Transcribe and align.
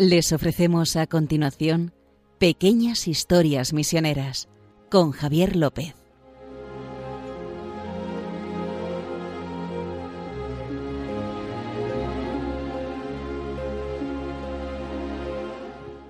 Les 0.00 0.32
ofrecemos 0.32 0.94
a 0.94 1.08
continuación 1.08 1.92
Pequeñas 2.38 3.08
Historias 3.08 3.72
Misioneras 3.72 4.48
con 4.92 5.10
Javier 5.10 5.56
López. 5.56 5.92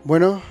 Bueno, 0.05 0.43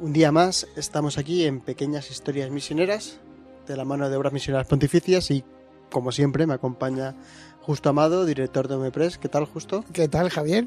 un 0.00 0.12
día 0.12 0.32
más 0.32 0.66
estamos 0.74 1.16
aquí 1.16 1.44
en 1.44 1.60
Pequeñas 1.60 2.10
Historias 2.10 2.50
Misioneras 2.50 3.20
de 3.68 3.76
la 3.76 3.84
mano 3.84 4.10
de 4.10 4.16
Obras 4.16 4.32
Misioneras 4.32 4.66
Pontificias 4.66 5.30
y 5.30 5.44
como 5.90 6.10
siempre 6.10 6.44
me 6.44 6.54
acompaña 6.54 7.14
Justo 7.60 7.88
Amado, 7.88 8.24
director 8.24 8.66
de 8.66 8.74
OMEPRES. 8.74 9.18
¿Qué 9.18 9.28
tal, 9.28 9.44
Justo? 9.44 9.84
¿Qué 9.92 10.08
tal, 10.08 10.28
Javier? 10.28 10.66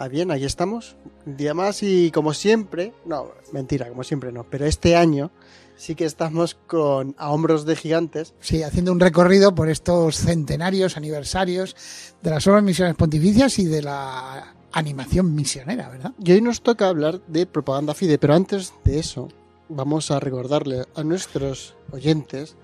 Ah, 0.00 0.06
bien, 0.06 0.30
aquí 0.30 0.44
estamos. 0.44 0.94
Un 1.26 1.36
día 1.36 1.54
más 1.54 1.82
y 1.82 2.12
como 2.12 2.32
siempre, 2.32 2.94
no, 3.04 3.32
mentira, 3.52 3.88
como 3.88 4.04
siempre 4.04 4.30
no, 4.30 4.44
pero 4.44 4.64
este 4.64 4.94
año 4.94 5.32
sí 5.76 5.96
que 5.96 6.04
estamos 6.04 6.54
con 6.54 7.16
a 7.18 7.32
hombros 7.32 7.66
de 7.66 7.74
gigantes. 7.74 8.32
Sí, 8.38 8.62
haciendo 8.62 8.92
un 8.92 9.00
recorrido 9.00 9.56
por 9.56 9.68
estos 9.68 10.18
centenarios, 10.18 10.96
aniversarios 10.96 11.74
de 12.22 12.30
las 12.30 12.46
obras 12.46 12.62
misiones 12.62 12.94
pontificias 12.94 13.58
y 13.58 13.64
de 13.64 13.82
la 13.82 14.54
animación 14.70 15.34
misionera, 15.34 15.88
¿verdad? 15.88 16.12
Y 16.24 16.30
hoy 16.30 16.42
nos 16.42 16.62
toca 16.62 16.86
hablar 16.86 17.20
de 17.26 17.46
propaganda 17.46 17.92
fide, 17.92 18.18
pero 18.18 18.34
antes 18.34 18.74
de 18.84 19.00
eso 19.00 19.26
vamos 19.68 20.12
a 20.12 20.20
recordarle 20.20 20.84
a 20.94 21.02
nuestros 21.02 21.74
oyentes 21.90 22.54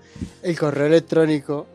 el 0.41 0.57
correo 0.57 0.87
electrónico 0.87 1.67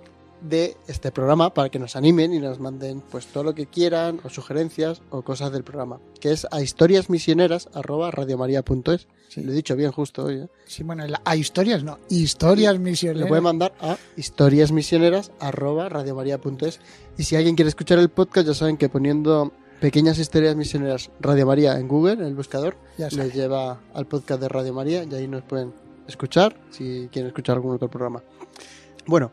de 0.42 0.76
este 0.86 1.10
programa 1.12 1.54
para 1.54 1.68
que 1.68 1.78
nos 1.78 1.96
animen 1.96 2.32
y 2.32 2.38
nos 2.38 2.60
manden 2.60 3.00
pues 3.00 3.26
todo 3.26 3.44
lo 3.44 3.54
que 3.54 3.66
quieran 3.66 4.20
o 4.24 4.30
sugerencias 4.30 5.02
o 5.10 5.20
cosas 5.22 5.52
del 5.52 5.64
programa, 5.64 6.00
que 6.20 6.32
es 6.32 6.46
a 6.50 6.62
historiasmisioneras@radiomaria.es. 6.62 9.06
Sí. 9.28 9.42
Lo 9.42 9.52
he 9.52 9.54
dicho 9.54 9.76
bien 9.76 9.92
justo 9.92 10.24
hoy. 10.24 10.40
¿eh? 10.40 10.48
Sí, 10.66 10.82
bueno, 10.82 11.04
a 11.24 11.36
historias 11.36 11.84
no, 11.84 11.98
historias 12.08 12.78
misioneras. 12.78 13.22
Le 13.22 13.28
puede 13.28 13.42
mandar 13.42 13.72
a 13.80 13.96
historiasmisioneras@radiomaria.es 14.16 16.80
y 17.16 17.22
si 17.24 17.36
alguien 17.36 17.54
quiere 17.54 17.68
escuchar 17.68 17.98
el 17.98 18.08
podcast 18.08 18.48
ya 18.48 18.54
saben 18.54 18.76
que 18.76 18.88
poniendo 18.88 19.52
Pequeñas 19.80 20.18
historias 20.18 20.56
misioneras 20.56 21.10
Radio 21.20 21.46
María 21.46 21.78
en 21.78 21.88
Google, 21.88 22.12
en 22.12 22.24
el 22.24 22.34
buscador, 22.34 22.76
les 22.98 23.34
lleva 23.34 23.80
al 23.94 24.06
podcast 24.06 24.38
de 24.38 24.46
Radio 24.46 24.74
María 24.74 25.04
y 25.04 25.14
ahí 25.14 25.26
nos 25.26 25.42
pueden 25.42 25.72
escuchar 26.06 26.54
si 26.68 27.08
quieren 27.10 27.28
escuchar 27.28 27.56
algún 27.56 27.76
otro 27.76 27.88
programa. 27.88 28.22
Bueno, 29.06 29.32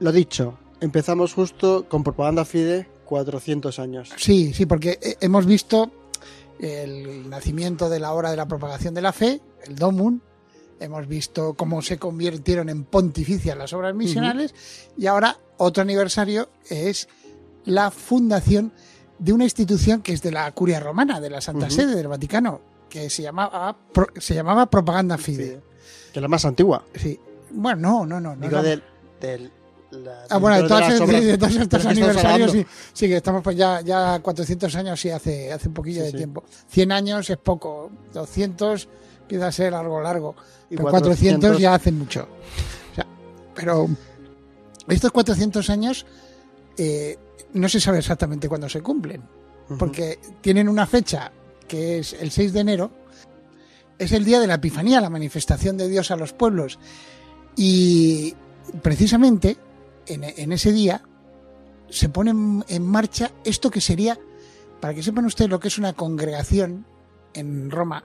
lo 0.00 0.12
dicho, 0.12 0.58
empezamos 0.80 1.34
justo 1.34 1.86
con 1.88 2.02
Propaganda 2.02 2.44
Fide 2.44 2.88
400 3.04 3.78
años. 3.78 4.10
Sí, 4.16 4.52
sí, 4.54 4.66
porque 4.66 4.98
hemos 5.20 5.46
visto 5.46 5.90
el 6.58 7.28
nacimiento 7.28 7.88
de 7.88 8.00
la 8.00 8.12
hora 8.12 8.30
de 8.30 8.36
la 8.36 8.46
propagación 8.46 8.94
de 8.94 9.02
la 9.02 9.12
fe, 9.12 9.40
el 9.66 9.76
Domun, 9.76 10.22
hemos 10.80 11.06
visto 11.06 11.54
cómo 11.54 11.82
se 11.82 11.98
convirtieron 11.98 12.68
en 12.68 12.84
pontificias 12.84 13.56
las 13.56 13.72
obras 13.72 13.94
misionales 13.94 14.52
uh 14.52 14.54
-huh. 14.54 15.02
y 15.02 15.06
ahora 15.06 15.38
otro 15.56 15.82
aniversario 15.82 16.48
es 16.68 17.08
la 17.64 17.90
fundación 17.90 18.72
de 19.18 19.32
una 19.32 19.44
institución 19.44 20.02
que 20.02 20.12
es 20.12 20.22
de 20.22 20.32
la 20.32 20.50
curia 20.52 20.80
romana, 20.80 21.20
de 21.20 21.30
la 21.30 21.40
Santa 21.40 21.66
uh 21.66 21.68
-huh. 21.68 21.72
Sede 21.72 21.94
del 21.94 22.08
Vaticano, 22.08 22.60
que 22.90 23.08
se 23.08 23.22
llamaba, 23.22 23.76
se 24.18 24.34
llamaba 24.34 24.66
Propaganda 24.66 25.16
Fide. 25.16 25.62
Que 26.12 26.18
es 26.18 26.22
la 26.22 26.28
más 26.28 26.44
antigua. 26.44 26.84
Sí. 26.94 27.18
Bueno, 27.50 27.80
no, 27.80 28.06
no, 28.06 28.20
no. 28.20 28.36
no 28.36 28.48
Digo, 28.48 28.62
del, 28.62 28.82
del 29.20 29.50
la, 29.94 30.24
ah, 30.28 30.38
bueno, 30.38 30.62
de, 30.62 30.68
todas, 30.68 30.98
de, 30.98 31.04
obras, 31.04 31.24
de 31.24 31.38
todos 31.38 31.56
estos 31.56 31.86
aniversarios, 31.86 32.52
sí, 32.52 32.66
sí, 32.92 33.08
que 33.08 33.16
estamos 33.16 33.42
pues 33.42 33.56
ya, 33.56 33.80
ya 33.80 34.18
400 34.20 34.74
años, 34.76 35.00
sí, 35.00 35.10
hace, 35.10 35.52
hace 35.52 35.68
un 35.68 35.74
poquillo 35.74 36.00
sí, 36.00 36.06
de 36.06 36.10
sí. 36.10 36.16
tiempo. 36.16 36.44
100 36.68 36.92
años 36.92 37.30
es 37.30 37.38
poco, 37.38 37.90
200 38.12 38.88
empieza 39.22 39.46
a 39.46 39.52
ser 39.52 39.74
algo 39.74 40.00
largo, 40.00 40.34
y 40.70 40.76
pero 40.76 40.90
400, 40.90 41.40
400 41.40 41.58
ya 41.58 41.74
hace 41.74 41.92
mucho. 41.92 42.28
O 42.92 42.94
sea, 42.94 43.06
pero 43.54 43.88
estos 44.88 45.12
400 45.12 45.70
años 45.70 46.06
eh, 46.76 47.18
no 47.54 47.68
se 47.68 47.80
sabe 47.80 47.98
exactamente 47.98 48.48
cuándo 48.48 48.68
se 48.68 48.82
cumplen, 48.82 49.22
uh 49.22 49.72
-huh. 49.72 49.78
porque 49.78 50.18
tienen 50.40 50.68
una 50.68 50.86
fecha 50.86 51.32
que 51.66 51.98
es 51.98 52.12
el 52.14 52.30
6 52.30 52.52
de 52.52 52.60
enero, 52.60 52.90
es 53.98 54.12
el 54.12 54.24
día 54.24 54.40
de 54.40 54.46
la 54.46 54.54
Epifanía, 54.54 55.00
la 55.00 55.10
manifestación 55.10 55.76
de 55.76 55.88
Dios 55.88 56.10
a 56.10 56.16
los 56.16 56.32
pueblos. 56.32 56.78
Y 57.56 58.34
precisamente 58.82 59.56
en, 60.06 60.24
en 60.24 60.52
ese 60.52 60.72
día 60.72 61.02
se 61.88 62.08
pone 62.08 62.30
en, 62.30 62.64
en, 62.68 62.86
marcha 62.86 63.30
esto 63.44 63.70
que 63.70 63.80
sería, 63.80 64.18
para 64.80 64.94
que 64.94 65.02
sepan 65.02 65.24
ustedes 65.24 65.50
lo 65.50 65.60
que 65.60 65.68
es 65.68 65.78
una 65.78 65.92
congregación 65.92 66.86
en 67.34 67.70
Roma, 67.70 68.04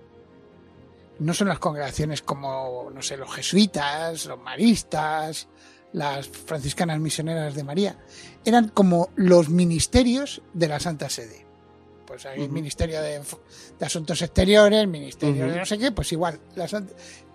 no 1.19 1.33
son 1.33 1.49
las 1.49 1.59
congregaciones 1.59 2.21
como, 2.21 2.89
no 2.93 3.01
sé, 3.01 3.17
los 3.17 3.33
jesuitas, 3.33 4.25
los 4.25 4.39
maristas, 4.39 5.47
las 5.93 6.27
franciscanas 6.27 6.99
misioneras 6.99 7.55
de 7.55 7.63
María, 7.63 7.97
eran 8.45 8.69
como 8.69 9.09
los 9.15 9.49
ministerios 9.49 10.41
de 10.53 10.67
la 10.67 10.79
Santa 10.79 11.09
Sede. 11.09 11.45
Pues 12.05 12.25
hay 12.25 12.41
uh 12.41 12.45
-huh. 12.45 12.49
ministerio 12.49 13.01
de, 13.01 13.19
de, 13.79 13.85
Asuntos 13.85 14.21
Exteriores, 14.21 14.87
ministerio 14.87 15.45
uh 15.45 15.49
-huh. 15.49 15.53
de 15.53 15.59
no 15.59 15.65
sé 15.65 15.77
qué, 15.77 15.91
pues 15.91 16.11
igual, 16.11 16.39
las, 16.55 16.73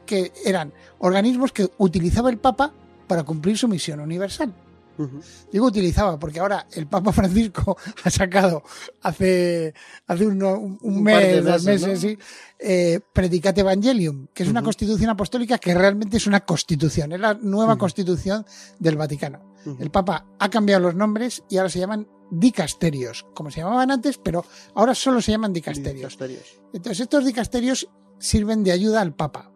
que 0.06 0.32
eran 0.44 0.72
organismos 0.98 1.52
que 1.52 1.70
utilizaba 1.78 2.30
el 2.30 2.38
Papa 2.38 2.72
para 3.06 3.22
cumplir 3.22 3.56
su 3.58 3.68
misión 3.68 4.00
universal. 4.00 4.52
Uh 4.96 5.02
-huh. 5.02 5.22
Digo 5.50 5.66
utilizaba 5.66 6.18
porque 6.18 6.38
ahora 6.38 6.66
el 6.72 6.86
Papa 6.86 7.12
Francisco 7.18 7.76
ha 8.04 8.10
sacado 8.10 8.62
hace, 9.02 9.74
hace 10.06 10.26
un, 10.26 10.40
un, 10.42 10.78
un 10.80 11.02
mes, 11.02 11.16
meses, 11.16 11.44
dos 11.44 11.64
meses, 11.64 11.88
¿no? 11.88 11.96
sí, 11.96 12.18
eh, 12.60 13.00
Predicate 13.12 13.62
Evangelium, 13.62 14.28
que 14.32 14.44
es 14.44 14.48
uh 14.48 14.50
-huh. 14.50 14.52
una 14.52 14.62
constitución 14.62 15.10
apostólica 15.10 15.58
que 15.58 15.74
realmente 15.74 16.16
es 16.16 16.26
una 16.26 16.40
constitución, 16.40 17.12
es 17.12 17.20
la 17.20 17.34
nueva 17.34 17.72
uh 17.72 17.76
-huh. 17.76 17.80
constitución 17.80 18.46
del 18.78 18.96
Vaticano. 18.96 19.54
El 19.78 19.90
Papa 19.90 20.26
ha 20.38 20.50
cambiado 20.50 20.82
los 20.82 20.94
nombres 20.94 21.42
y 21.48 21.56
ahora 21.56 21.70
se 21.70 21.78
llaman 21.78 22.06
dicasterios, 22.30 23.24
como 23.34 23.50
se 23.50 23.60
llamaban 23.60 23.90
antes, 23.90 24.18
pero 24.18 24.44
ahora 24.74 24.94
solo 24.94 25.22
se 25.22 25.32
llaman 25.32 25.54
dicasterios. 25.54 26.12
dicasterios. 26.12 26.60
Entonces 26.74 27.00
estos 27.00 27.24
dicasterios 27.24 27.88
sirven 28.18 28.62
de 28.62 28.72
ayuda 28.72 29.00
al 29.00 29.14
Papa 29.14 29.50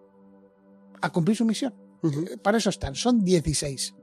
a 1.01 1.11
cumplir 1.11 1.37
su 1.37 1.45
misión. 1.45 1.75
Para 2.43 2.59
eso 2.59 2.71
están, 2.71 2.95
son 2.95 3.25
16 3.25 3.95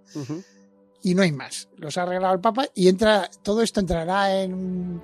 y 1.03 1.13
no 1.15 1.21
hay 1.21 1.31
más. 1.31 1.67
Los 1.77 1.97
ha 1.97 2.03
arreglado 2.03 2.33
el 2.33 2.39
Papa 2.41 2.65
y 2.73 2.87
entra, 2.87 3.29
todo 3.43 3.61
esto 3.61 3.79
entrará 3.79 4.41
en, 4.41 5.01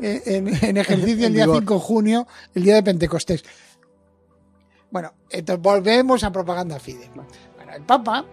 en, 0.00 0.64
en 0.64 0.76
ejercicio 0.76 1.26
el 1.26 1.34
día 1.34 1.46
5 1.46 1.74
de 1.74 1.80
junio, 1.80 2.26
el 2.54 2.62
día 2.62 2.74
de 2.76 2.82
Pentecostés. 2.82 3.42
Bueno, 4.90 5.12
entonces 5.30 5.62
volvemos 5.62 6.22
a 6.24 6.30
propaganda 6.32 6.78
fide. 6.78 7.10
Bueno, 7.14 7.72
el 7.74 7.82
Papa, 7.82 8.24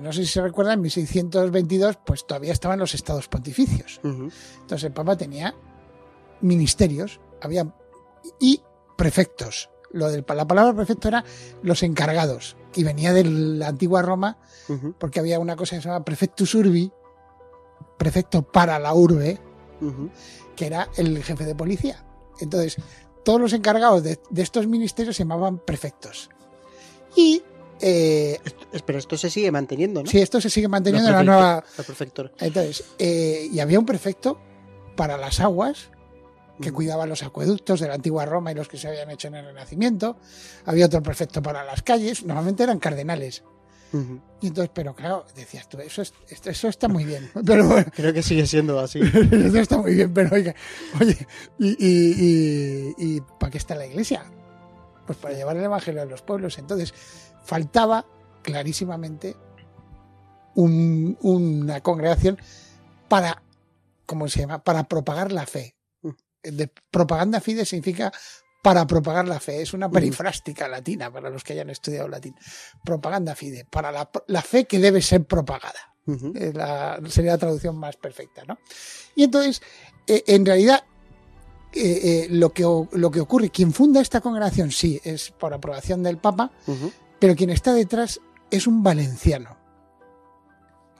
no 0.00 0.12
sé 0.12 0.24
si 0.24 0.32
se 0.32 0.42
recuerda, 0.42 0.72
en 0.72 0.80
1622, 0.80 1.98
pues 2.04 2.26
todavía 2.26 2.52
estaban 2.52 2.78
los 2.78 2.94
estados 2.94 3.28
pontificios. 3.28 4.00
Uh 4.02 4.08
-huh. 4.08 4.32
Entonces 4.62 4.84
el 4.84 4.92
Papa 4.92 5.16
tenía 5.16 5.54
ministerios, 6.40 7.20
había 7.42 7.66
y 8.40 8.60
prefectos. 8.96 9.70
Lo 9.92 10.08
de 10.08 10.24
la 10.26 10.46
palabra 10.46 10.72
prefecto 10.74 11.08
era 11.08 11.24
los 11.62 11.82
encargados 11.82 12.56
y 12.74 12.84
venía 12.84 13.12
de 13.12 13.24
la 13.24 13.68
antigua 13.68 14.02
Roma 14.02 14.38
uh 14.68 14.72
-huh. 14.72 14.94
porque 14.98 15.20
había 15.20 15.38
una 15.40 15.56
cosa 15.56 15.76
que 15.76 15.82
se 15.82 15.88
llama 15.88 16.04
prefectus 16.04 16.54
urbi, 16.54 16.92
prefecto 17.98 18.42
para 18.42 18.78
la 18.78 18.94
urbe, 18.94 19.40
uh 19.80 19.86
-huh. 19.86 20.10
que 20.54 20.66
era 20.66 20.88
el 20.96 21.22
jefe 21.24 21.44
de 21.44 21.54
policía. 21.54 22.04
Entonces, 22.40 22.76
todos 23.24 23.40
los 23.40 23.52
encargados 23.52 24.02
de, 24.02 24.20
de 24.30 24.42
estos 24.42 24.66
ministerios 24.66 25.16
se 25.16 25.24
llamaban 25.24 25.58
prefectos. 25.58 26.30
Y 27.16 27.42
eh, 27.80 28.38
pero 28.84 28.98
esto 28.98 29.16
se 29.16 29.30
sigue 29.30 29.50
manteniendo, 29.50 30.02
¿no? 30.02 30.10
Sí, 30.10 30.20
esto 30.20 30.40
se 30.40 30.50
sigue 30.50 30.68
manteniendo 30.68 31.08
en 31.08 31.16
la 31.16 31.22
nueva. 31.22 31.42
La. 31.42 31.64
Entonces, 32.46 32.84
eh, 32.98 33.48
y 33.50 33.58
había 33.60 33.78
un 33.78 33.86
prefecto 33.86 34.38
para 34.96 35.16
las 35.16 35.40
aguas 35.40 35.90
que 36.60 36.72
cuidaba 36.72 37.06
los 37.06 37.22
acueductos 37.22 37.80
de 37.80 37.88
la 37.88 37.94
antigua 37.94 38.26
Roma 38.26 38.52
y 38.52 38.54
los 38.54 38.68
que 38.68 38.76
se 38.76 38.88
habían 38.88 39.10
hecho 39.10 39.28
en 39.28 39.36
el 39.36 39.46
Renacimiento. 39.46 40.16
Había 40.66 40.86
otro 40.86 41.02
prefecto 41.02 41.42
para 41.42 41.64
las 41.64 41.82
calles, 41.82 42.24
normalmente 42.24 42.62
eran 42.62 42.78
cardenales. 42.78 43.42
Uh 43.92 43.98
-huh. 43.98 44.20
Y 44.42 44.46
entonces, 44.48 44.70
pero 44.72 44.94
claro, 44.94 45.26
decías 45.34 45.68
tú, 45.68 45.78
eso, 45.78 46.02
es, 46.02 46.12
eso 46.28 46.68
está 46.68 46.86
muy 46.88 47.04
bien. 47.04 47.28
Pero 47.44 47.66
bueno, 47.66 47.90
Creo 47.92 48.12
que 48.12 48.22
sigue 48.22 48.46
siendo 48.46 48.78
así. 48.78 49.00
eso 49.32 49.58
está 49.58 49.78
muy 49.78 49.94
bien, 49.94 50.14
pero 50.14 50.34
oiga, 50.34 50.54
oye, 51.00 51.26
¿y, 51.58 51.68
y, 51.70 52.14
y, 52.16 53.16
y 53.16 53.20
para 53.38 53.50
qué 53.50 53.58
está 53.58 53.74
la 53.74 53.86
iglesia? 53.86 54.24
Pues 55.06 55.18
para 55.18 55.34
llevar 55.34 55.56
el 55.56 55.64
evangelio 55.64 56.02
a 56.02 56.04
los 56.04 56.22
pueblos. 56.22 56.58
Entonces, 56.58 56.94
faltaba 57.42 58.06
clarísimamente 58.42 59.36
un, 60.54 61.18
una 61.20 61.80
congregación 61.80 62.38
para, 63.08 63.42
¿cómo 64.06 64.28
se 64.28 64.40
llama? 64.40 64.62
Para 64.62 64.84
propagar 64.84 65.32
la 65.32 65.46
fe. 65.46 65.74
De 66.42 66.70
propaganda 66.90 67.40
fide 67.40 67.64
significa 67.64 68.12
para 68.62 68.86
propagar 68.86 69.26
la 69.26 69.40
fe. 69.40 69.62
Es 69.62 69.72
una 69.72 69.90
perifrástica 69.90 70.68
latina 70.68 71.10
para 71.10 71.30
los 71.30 71.42
que 71.44 71.54
hayan 71.54 71.70
estudiado 71.70 72.08
latín. 72.08 72.34
Propaganda 72.84 73.34
fide, 73.34 73.64
para 73.64 73.90
la, 73.90 74.10
la 74.26 74.42
fe 74.42 74.66
que 74.66 74.78
debe 74.78 75.02
ser 75.02 75.24
propagada. 75.24 75.94
Uh 76.06 76.12
-huh. 76.14 76.52
la, 76.54 77.00
sería 77.10 77.32
la 77.32 77.38
traducción 77.38 77.76
más 77.76 77.96
perfecta, 77.96 78.42
¿no? 78.46 78.58
Y 79.14 79.24
entonces, 79.24 79.62
eh, 80.06 80.24
en 80.26 80.46
realidad, 80.46 80.82
eh, 81.72 82.26
lo, 82.30 82.52
que, 82.52 82.62
lo 82.62 83.10
que 83.10 83.20
ocurre, 83.20 83.50
quien 83.50 83.72
funda 83.72 84.00
esta 84.00 84.20
congregación, 84.20 84.72
sí, 84.72 85.00
es 85.04 85.30
por 85.30 85.54
aprobación 85.54 86.02
del 86.02 86.16
Papa, 86.18 86.50
pero 87.18 87.36
quien 87.36 87.50
está 87.50 87.72
detrás 87.74 88.20
es 88.50 88.66
un 88.66 88.82
valenciano, 88.82 89.56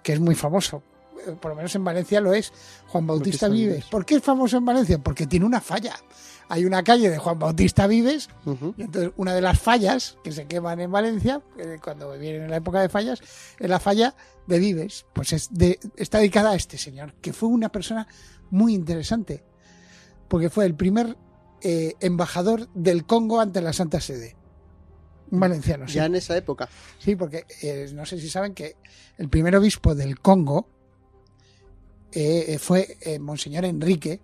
que 0.03 0.13
es 0.13 0.21
muy 0.21 0.35
famoso. 0.35 0.83
Eh, 1.27 1.37
por 1.41 1.51
lo 1.51 1.57
menos 1.57 1.75
en 1.75 1.85
Valencia 1.85 2.21
lo 2.21 2.33
es, 2.33 2.53
Juan 2.89 3.07
Bautista, 3.07 3.49
Vives. 3.49 3.85
¿Por 3.87 4.05
qué 4.05 4.17
es 4.17 4.23
famoso 4.23 4.57
en 4.57 4.65
Valencia? 4.65 4.99
Porque 4.99 5.27
tiene 5.27 5.47
una 5.47 5.61
falla. 5.61 5.95
Hay 6.49 6.65
una 6.65 6.83
calle 6.83 7.11
de 7.11 7.19
Juan 7.19 7.39
Bautista 7.39 7.87
Vives, 7.87 8.29
y 8.77 8.83
entonces 8.83 9.13
una 9.17 9.35
de 9.35 9.41
las 9.41 9.61
fallas 9.61 10.19
que 10.25 10.33
se 10.33 10.47
queman 10.47 10.81
en 10.81 10.91
Valencia, 10.91 11.43
eh, 11.57 11.79
cuando 11.83 12.11
vienen 12.19 12.43
en 12.43 12.51
la 12.51 12.57
época 12.57 12.81
de 12.81 12.89
fallas, 12.89 13.21
es 13.59 13.71
la 13.71 13.79
falla 13.79 14.17
de 14.49 14.59
Vives. 14.59 15.07
Pues 15.13 15.33
es 15.33 15.49
de, 15.53 15.79
está 15.97 16.19
dedicada 16.19 16.51
a 16.51 16.55
este 16.57 16.77
señor, 16.77 17.15
que 17.21 17.33
fue 17.33 17.49
una 17.49 17.69
persona 17.69 18.09
muy 18.51 18.75
interesante, 18.75 19.45
porque 20.27 20.51
fue 20.51 20.67
el 20.67 20.75
primer 20.75 21.17
eh, 21.63 21.95
embajador 22.01 22.69
del 22.75 23.07
Congo 23.07 23.41
ante 23.41 23.61
la 23.61 23.73
Santa 23.73 24.01
Sede. 24.01 24.37
Un 25.31 25.39
valenciano, 25.39 25.87
sí. 25.87 25.95
Ya 25.95 26.07
en 26.07 26.17
esa 26.17 26.37
época. 26.37 26.69
Sí, 26.99 27.15
porque 27.15 27.47
no 27.95 28.05
sé 28.05 28.19
si 28.19 28.29
saben 28.29 28.55
que 28.55 28.75
el 29.19 29.29
primer 29.29 29.55
obispo 29.55 29.95
del 29.95 30.19
Congo 30.19 30.69
eh, 32.13 32.59
fue 32.59 32.97
eh, 33.01 33.19
Monseñor 33.19 33.65
Enrique 33.65 34.21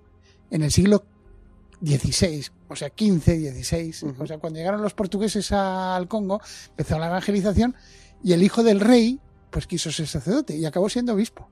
en 0.51 0.63
el 0.63 0.71
siglo 0.71 1.05
XVI, 1.85 2.47
o 2.69 2.77
sea, 2.77 2.89
XV, 2.89 3.23
XVI. 3.23 4.15
O 4.19 4.27
sea, 4.27 4.39
cuando 4.39 4.59
llegaron 4.59 4.83
los 4.83 4.95
portugueses 4.95 5.53
al 5.53 6.09
Congo, 6.09 6.41
empezó 6.71 6.99
la 6.99 7.07
evangelización 7.09 7.75
y 8.23 8.33
el 8.33 8.43
hijo 8.43 8.63
del 8.63 8.81
rey, 8.81 9.21
pues 9.51 9.67
quiso 9.67 9.93
ser 9.93 10.07
sacerdote 10.07 10.57
y 10.57 10.65
acabó 10.65 10.89
siendo 10.89 11.13
obispo. 11.15 11.49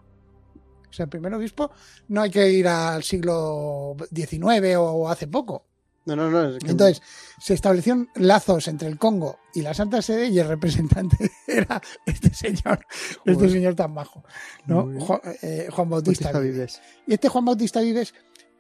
O 0.89 0.93
sea, 0.93 1.05
el 1.05 1.11
primer 1.11 1.35
obispo 1.35 1.71
no 2.09 2.23
hay 2.23 2.31
que 2.31 2.49
ir 2.51 2.69
al 2.69 3.03
siglo 3.03 3.97
XIX 4.15 4.77
o 4.79 5.09
hace 5.09 5.27
poco. 5.27 5.67
No, 6.07 6.17
no, 6.17 6.31
no. 6.31 6.57
Entonces, 6.67 7.03
se 7.41 7.55
establecieron 7.55 8.09
lazos 8.15 8.69
entre 8.69 8.89
el 8.89 8.99
Congo 8.99 9.39
y 9.55 9.63
la 9.63 9.73
Santa 9.73 10.03
Sede 10.03 10.29
y 10.29 10.39
el 10.39 10.49
representante 10.49 11.31
era 11.47 11.81
este 12.05 12.33
señor, 12.35 12.87
este 13.25 13.49
señor 13.49 13.75
tan 13.75 13.95
bajo, 13.95 14.23
¿no? 14.67 14.91
Eh, 15.43 15.69
Juan, 15.71 15.89
Bautista, 15.89 16.39
Vives. 16.39 16.81
Y 17.07 17.15
este 17.15 17.29
Juan 17.29 17.45
Bautista 17.45 17.81
Vives 17.81 18.13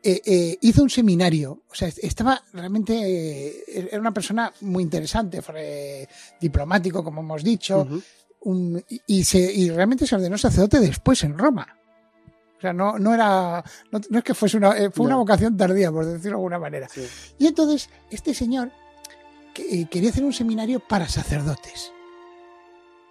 eh, 0.02 0.20
eh, 0.25 0.58
hizo 0.61 0.82
un 0.82 0.91
seminario, 0.91 1.62
o 1.70 1.75
sea, 1.75 1.88
estaba 1.88 2.43
realmente, 2.52 3.88
era 3.88 4.00
una 4.00 4.12
persona 4.12 4.52
muy 4.62 4.82
interesante, 4.82 5.43
fue 5.43 6.08
diplomático, 6.40 7.05
como 7.05 7.20
hemos 7.20 7.43
dicho, 7.43 7.87
y, 9.06 9.25
se, 9.25 9.38
y 9.52 9.70
realmente 9.70 10.06
se 10.06 10.14
ordenó 10.14 10.37
sacerdote 10.37 10.81
después 10.81 11.25
en 11.25 11.38
Roma. 11.38 11.79
O 12.64 12.66
sea, 12.66 12.72
no, 12.72 12.99
no 12.99 13.12
era. 13.12 13.62
No, 13.90 14.19
es 14.19 14.25
que 14.25 14.32
fuese 14.32 14.56
una. 14.56 14.75
Eh, 14.78 14.90
fue 14.90 15.05
una 15.05 15.16
vocación 15.16 15.55
tardía, 15.55 15.93
por 15.93 16.06
decirlo 16.06 16.31
de 16.31 16.34
alguna 16.37 16.58
manera. 16.58 16.88
Y 17.38 17.46
entonces, 17.46 17.90
este 18.11 18.32
señor 18.32 18.70
eh, 19.55 19.87
quería 19.90 20.08
hacer 20.08 20.25
un 20.25 20.32
seminario 20.32 20.81
para 20.81 21.06
sacerdotes 21.06 21.93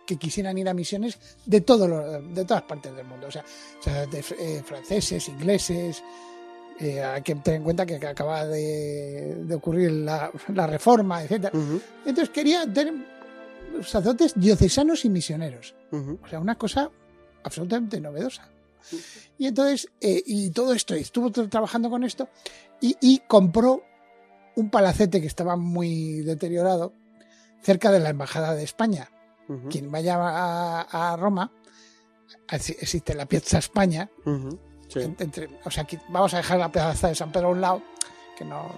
que 0.08 0.18
quisieran 0.18 0.58
ir 0.58 0.68
a 0.68 0.74
misiones 0.74 1.20
de, 1.46 1.62
todo 1.62 1.88
de 2.20 2.46
todas 2.46 2.64
partes 2.64 2.96
del 2.96 3.06
mundo. 3.06 3.28
O 3.28 3.32
sea, 3.32 3.44
eh, 3.86 4.64
franceses, 4.66 5.30
ingleses. 5.30 6.04
hay 6.80 7.22
que 7.22 7.36
tener 7.36 7.60
en 7.60 7.64
cuenta 7.64 7.86
que 7.86 7.96
acaba 8.08 8.48
de, 8.48 9.46
ocurrir 9.54 9.92
la, 9.92 10.32
reforma, 10.66 11.24
etc. 11.24 11.54
Entonces 12.06 12.30
quería 12.30 12.66
tener 12.66 12.96
sacerdotes 13.84 14.34
diocesanos 14.36 15.06
y 15.06 15.12
misioneros. 15.12 15.76
O 15.92 16.28
sea, 16.28 16.40
una 16.40 16.56
cosa 16.56 16.90
absolutamente 17.44 18.02
novedosa. 18.02 18.50
Y 19.38 19.48
entonces, 19.48 19.90
eh, 20.02 20.22
y 20.26 20.52
todo 20.52 20.74
esto, 20.74 20.94
estuvo 20.94 21.32
trabajando 21.32 21.90
con 21.90 22.04
esto 22.04 22.30
y, 22.82 23.22
compró 23.28 23.84
un 24.56 24.70
palacete 24.70 25.22
que 25.22 25.28
estaba 25.28 25.56
muy 25.56 26.22
deteriorado 26.22 26.94
cerca 27.62 27.92
de 27.92 28.00
la 28.00 28.10
Embajada 28.10 28.54
de 28.56 28.64
España. 28.64 29.10
Quien 29.70 29.92
vaya 29.92 30.16
a, 30.18 31.16
Roma, 31.18 31.52
existe 32.50 33.14
la 33.14 33.26
Piazza 33.26 33.60
España. 33.60 34.10
o 34.26 35.72
sea, 35.72 35.88
vamos 36.10 36.34
a 36.34 36.38
dejar 36.38 36.60
la 36.60 36.72
Plaza 36.72 37.10
de 37.10 37.16
San 37.16 37.32
Pedro 37.32 37.48
a 37.48 37.52
un 37.52 37.62
lado, 37.62 37.84
que 38.38 38.46
no, 38.46 38.74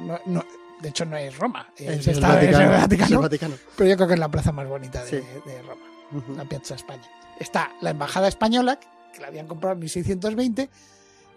de 0.81 0.89
hecho 0.89 1.05
no 1.05 1.17
es 1.17 1.37
Roma, 1.37 1.71
es, 1.77 2.07
el, 2.07 2.19
Vaticano, 2.19 3.29
Pero 3.75 3.89
yo 3.89 3.95
creo 3.95 4.07
que 4.07 4.13
es 4.13 4.19
la 4.19 4.29
plaza 4.29 4.51
más 4.51 4.67
bonita 4.67 5.03
de, 5.05 5.23
Roma, 5.61 6.35
la 6.35 6.45
Piazza 6.45 6.75
España. 6.75 7.03
Está 7.39 7.71
la 7.81 7.91
Embajada 7.91 8.27
Española, 8.27 8.79
que 9.15 9.21
la 9.21 9.27
habían 9.27 9.47
comprado 9.47 9.73
en 9.73 9.79
1620, 9.79 10.69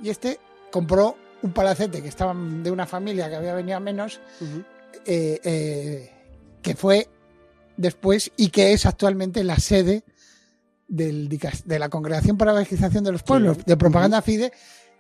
y 0.03 0.11
este 0.11 0.39
compró 0.71 1.17
un 1.43 1.53
palacete 1.53 2.03
que 2.03 2.09
estaba 2.09 2.35
de 2.35 2.71
una 2.71 2.87
familia 2.87 3.29
que 3.29 3.37
había 3.37 3.55
venido 3.55 3.77
a 3.77 3.81
menos, 3.81 4.21
eh, 5.07 5.41
eh, 5.45 6.13
que 6.61 6.75
fue 6.75 7.09
después 7.77 8.33
y 8.37 8.49
que 8.49 8.73
es 8.73 8.87
actualmente 8.87 9.45
la 9.45 9.57
sede 9.57 10.03
del, 10.89 11.29
de 11.29 11.79
la 11.79 11.89
Congregación 11.89 12.37
para 12.37 12.53
la 12.53 12.61
Evangelización 12.61 13.05
de 13.05 13.13
los 13.13 13.23
Pueblos, 13.23 13.65
de 13.65 13.77
Propaganda 13.77 14.21
Fide, 14.21 14.53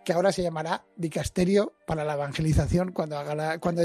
que 0.04 0.12
ahora 0.12 0.30
se 0.32 0.42
llamará 0.42 0.84
Dicasterio 0.96 1.74
para 1.86 2.04
la 2.04 2.14
Evangelización 2.14 2.92
cuando 2.92 3.18
haga 3.18 3.34
la, 3.34 3.58
cuando 3.58 3.82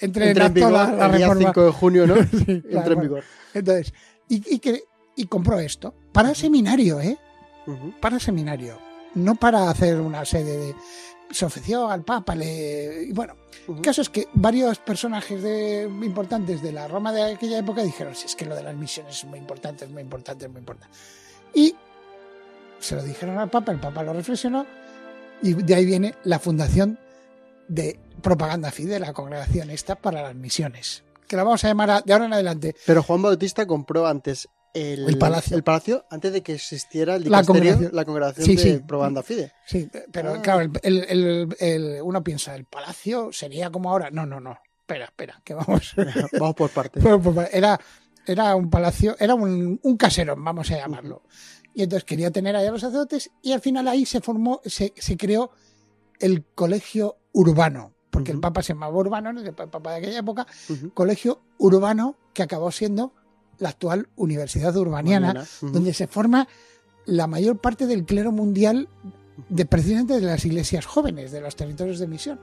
entre, 0.00 0.30
en, 0.30 0.54
vigor, 0.54 0.72
la, 0.72 1.06
el 1.06 1.16
día 1.18 1.34
5 1.36 1.64
de 1.64 1.70
junio, 1.70 2.06
¿no? 2.06 2.16
entre 2.46 2.94
en 2.94 3.00
vigor. 3.00 3.24
Entonces, 3.52 3.92
y, 4.28 4.54
y, 4.54 4.58
que, 4.58 4.84
y 5.16 5.26
compró 5.26 5.58
esto 5.60 5.94
para 6.12 6.34
seminario, 6.34 7.00
¿eh? 7.00 7.18
Para 8.00 8.18
seminario, 8.18 8.78
no 9.14 9.34
para 9.34 9.70
hacer 9.70 10.00
una 10.00 10.24
sede 10.24 10.56
de... 10.56 10.74
Se 11.30 11.44
ofreció 11.44 11.88
al 11.88 12.02
Papa, 12.02 12.34
le... 12.34 13.04
Y 13.04 13.12
bueno, 13.12 13.34
el 13.68 13.80
caso 13.80 14.02
es 14.02 14.08
que 14.08 14.28
varios 14.34 14.78
personajes 14.78 15.42
de, 15.42 15.82
importantes 16.02 16.60
de 16.62 16.72
la 16.72 16.88
Roma 16.88 17.12
de 17.12 17.22
aquella 17.22 17.58
época 17.58 17.82
dijeron, 17.82 18.14
si 18.16 18.26
es 18.26 18.34
que 18.34 18.46
lo 18.46 18.56
de 18.56 18.64
las 18.64 18.74
misiones 18.74 19.18
es 19.18 19.24
muy 19.24 19.38
importante, 19.38 19.84
es 19.84 19.90
muy 19.90 20.02
importante, 20.02 20.46
es 20.46 20.50
muy 20.50 20.58
importante. 20.58 20.96
Y 21.54 21.74
se 22.80 22.96
lo 22.96 23.02
dijeron 23.02 23.38
al 23.38 23.50
Papa, 23.50 23.70
el 23.72 23.78
Papa 23.78 24.02
lo 24.02 24.12
reflexionó 24.12 24.66
y 25.42 25.54
de 25.54 25.74
ahí 25.74 25.86
viene 25.86 26.14
la 26.24 26.38
fundación 26.38 26.98
de 27.68 28.00
Propaganda 28.22 28.70
Fide, 28.70 28.98
la 28.98 29.12
congregación 29.12 29.70
esta 29.70 29.94
para 29.94 30.22
las 30.22 30.34
misiones, 30.34 31.04
que 31.28 31.36
la 31.36 31.44
vamos 31.44 31.62
a 31.64 31.68
llamar 31.68 32.02
de 32.04 32.12
ahora 32.12 32.26
en 32.26 32.32
adelante. 32.32 32.74
Pero 32.84 33.02
Juan 33.02 33.22
Bautista 33.22 33.66
compró 33.66 34.06
antes 34.06 34.48
el, 34.74 35.18
palacio. 35.18 35.56
el 35.56 35.62
palacio 35.62 36.06
antes 36.10 36.32
de 36.32 36.42
que 36.42 36.54
existiera 36.54 37.16
el 37.16 37.30
la 37.30 37.42
congregación, 37.44 37.90
la 37.92 38.04
congregación 38.04 38.56
de 38.56 38.80
Probanda 38.80 39.22
Fide. 39.22 39.52
Sí, 39.66 39.88
pero 40.12 40.34
ah. 40.34 40.42
claro, 40.42 40.70
el, 40.82 42.00
uno 42.02 42.22
piensa, 42.22 42.54
el 42.54 42.64
palacio 42.64 43.32
sería 43.32 43.70
como 43.70 43.90
ahora. 43.90 44.10
No, 44.10 44.26
no, 44.26 44.40
no. 44.40 44.58
Espera, 44.80 45.06
espera, 45.06 45.40
que 45.44 45.54
vamos. 45.54 45.94
vamos 46.38 46.54
por 46.54 46.70
partes. 46.70 47.02
Era, 47.52 47.80
era 48.26 48.54
un 48.54 48.70
palacio, 48.70 49.16
era 49.18 49.34
un, 49.34 49.80
un 49.82 49.96
caserón, 49.96 50.44
vamos 50.44 50.70
a 50.70 50.76
llamarlo. 50.76 51.22
Y 51.74 51.82
entonces 51.82 52.04
quería 52.04 52.30
tener 52.30 52.56
allá 52.56 52.70
los 52.70 52.80
sacerdotes 52.80 53.30
y 53.42 53.52
al 53.52 53.60
final 53.60 53.88
ahí 53.88 54.04
se 54.04 54.20
formó, 54.20 54.60
se, 54.64 54.92
se 54.96 55.16
creó 55.16 55.52
el 56.18 56.44
colegio 56.44 57.16
urbano, 57.32 57.94
porque 58.10 58.32
el 58.32 58.40
papa 58.40 58.62
se 58.62 58.74
llamaba 58.74 58.96
urbano, 58.96 59.30
el 59.30 59.54
papa 59.54 59.92
de 59.92 59.98
aquella 59.98 60.18
época, 60.18 60.46
colegio 60.94 61.40
urbano 61.58 62.16
que 62.34 62.42
acabó 62.42 62.70
siendo 62.70 63.14
la 63.60 63.68
actual 63.68 64.08
Universidad 64.16 64.76
Urbaniana, 64.76 65.46
donde 65.60 65.94
se 65.94 66.06
forma 66.06 66.48
la 67.06 67.26
mayor 67.26 67.58
parte 67.58 67.86
del 67.86 68.04
clero 68.04 68.32
mundial 68.32 68.88
de 69.48 69.64
precisamente 69.66 70.14
de 70.14 70.26
las 70.26 70.44
iglesias 70.44 70.86
jóvenes, 70.86 71.30
de 71.30 71.40
los 71.40 71.56
territorios 71.56 71.98
de 71.98 72.06
misión. 72.06 72.40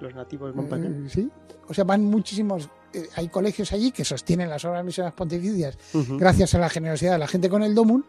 Los 0.00 0.14
nativos 0.14 0.54
de 0.54 0.86
eh, 0.86 1.08
sí, 1.08 1.28
o 1.66 1.74
sea, 1.74 1.84
van 1.84 2.04
muchísimos, 2.04 2.68
eh, 2.92 3.08
hay 3.16 3.28
colegios 3.28 3.72
allí 3.72 3.90
que 3.90 4.04
sostienen 4.04 4.48
las 4.48 4.64
obras 4.64 4.84
misiones 4.84 5.12
pontificias 5.12 5.76
gracias 5.92 6.54
a 6.54 6.58
la 6.58 6.68
generosidad 6.68 7.12
de 7.12 7.18
la 7.18 7.26
gente 7.26 7.48
con 7.48 7.62
el 7.62 7.74
DOMUN 7.74 8.04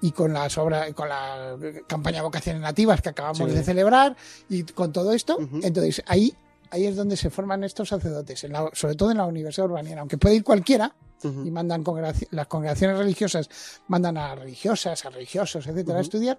y 0.00 0.12
con 0.12 0.32
las 0.32 0.56
obras, 0.58 0.92
con 0.94 1.08
la 1.08 1.56
campaña 1.86 2.22
vocaciones 2.22 2.62
nativas 2.62 3.00
que 3.00 3.08
acabamos 3.08 3.52
de 3.52 3.62
celebrar 3.62 4.16
y 4.48 4.62
con 4.64 4.92
todo 4.92 5.12
esto. 5.12 5.38
Entonces, 5.62 6.02
ahí, 6.06 6.34
ahí 6.72 6.86
es 6.86 6.96
donde 6.96 7.16
se 7.18 7.28
forman 7.28 7.62
estos 7.64 7.90
sacerdotes, 7.90 8.46
sobre 8.72 8.94
todo 8.94 9.10
en 9.10 9.18
la 9.18 9.26
Universidad 9.26 9.66
Urbaniana, 9.66 10.00
aunque 10.00 10.16
puede 10.16 10.36
ir 10.36 10.42
cualquiera, 10.42 10.96
y 11.22 11.50
mandan 11.52 11.84
las 12.32 12.46
congregaciones 12.48 12.98
religiosas 12.98 13.48
mandan 13.86 14.16
a 14.16 14.34
religiosas, 14.34 15.04
a 15.04 15.10
religiosos, 15.10 15.64
etcétera, 15.68 15.98
a 15.98 16.00
estudiar. 16.00 16.38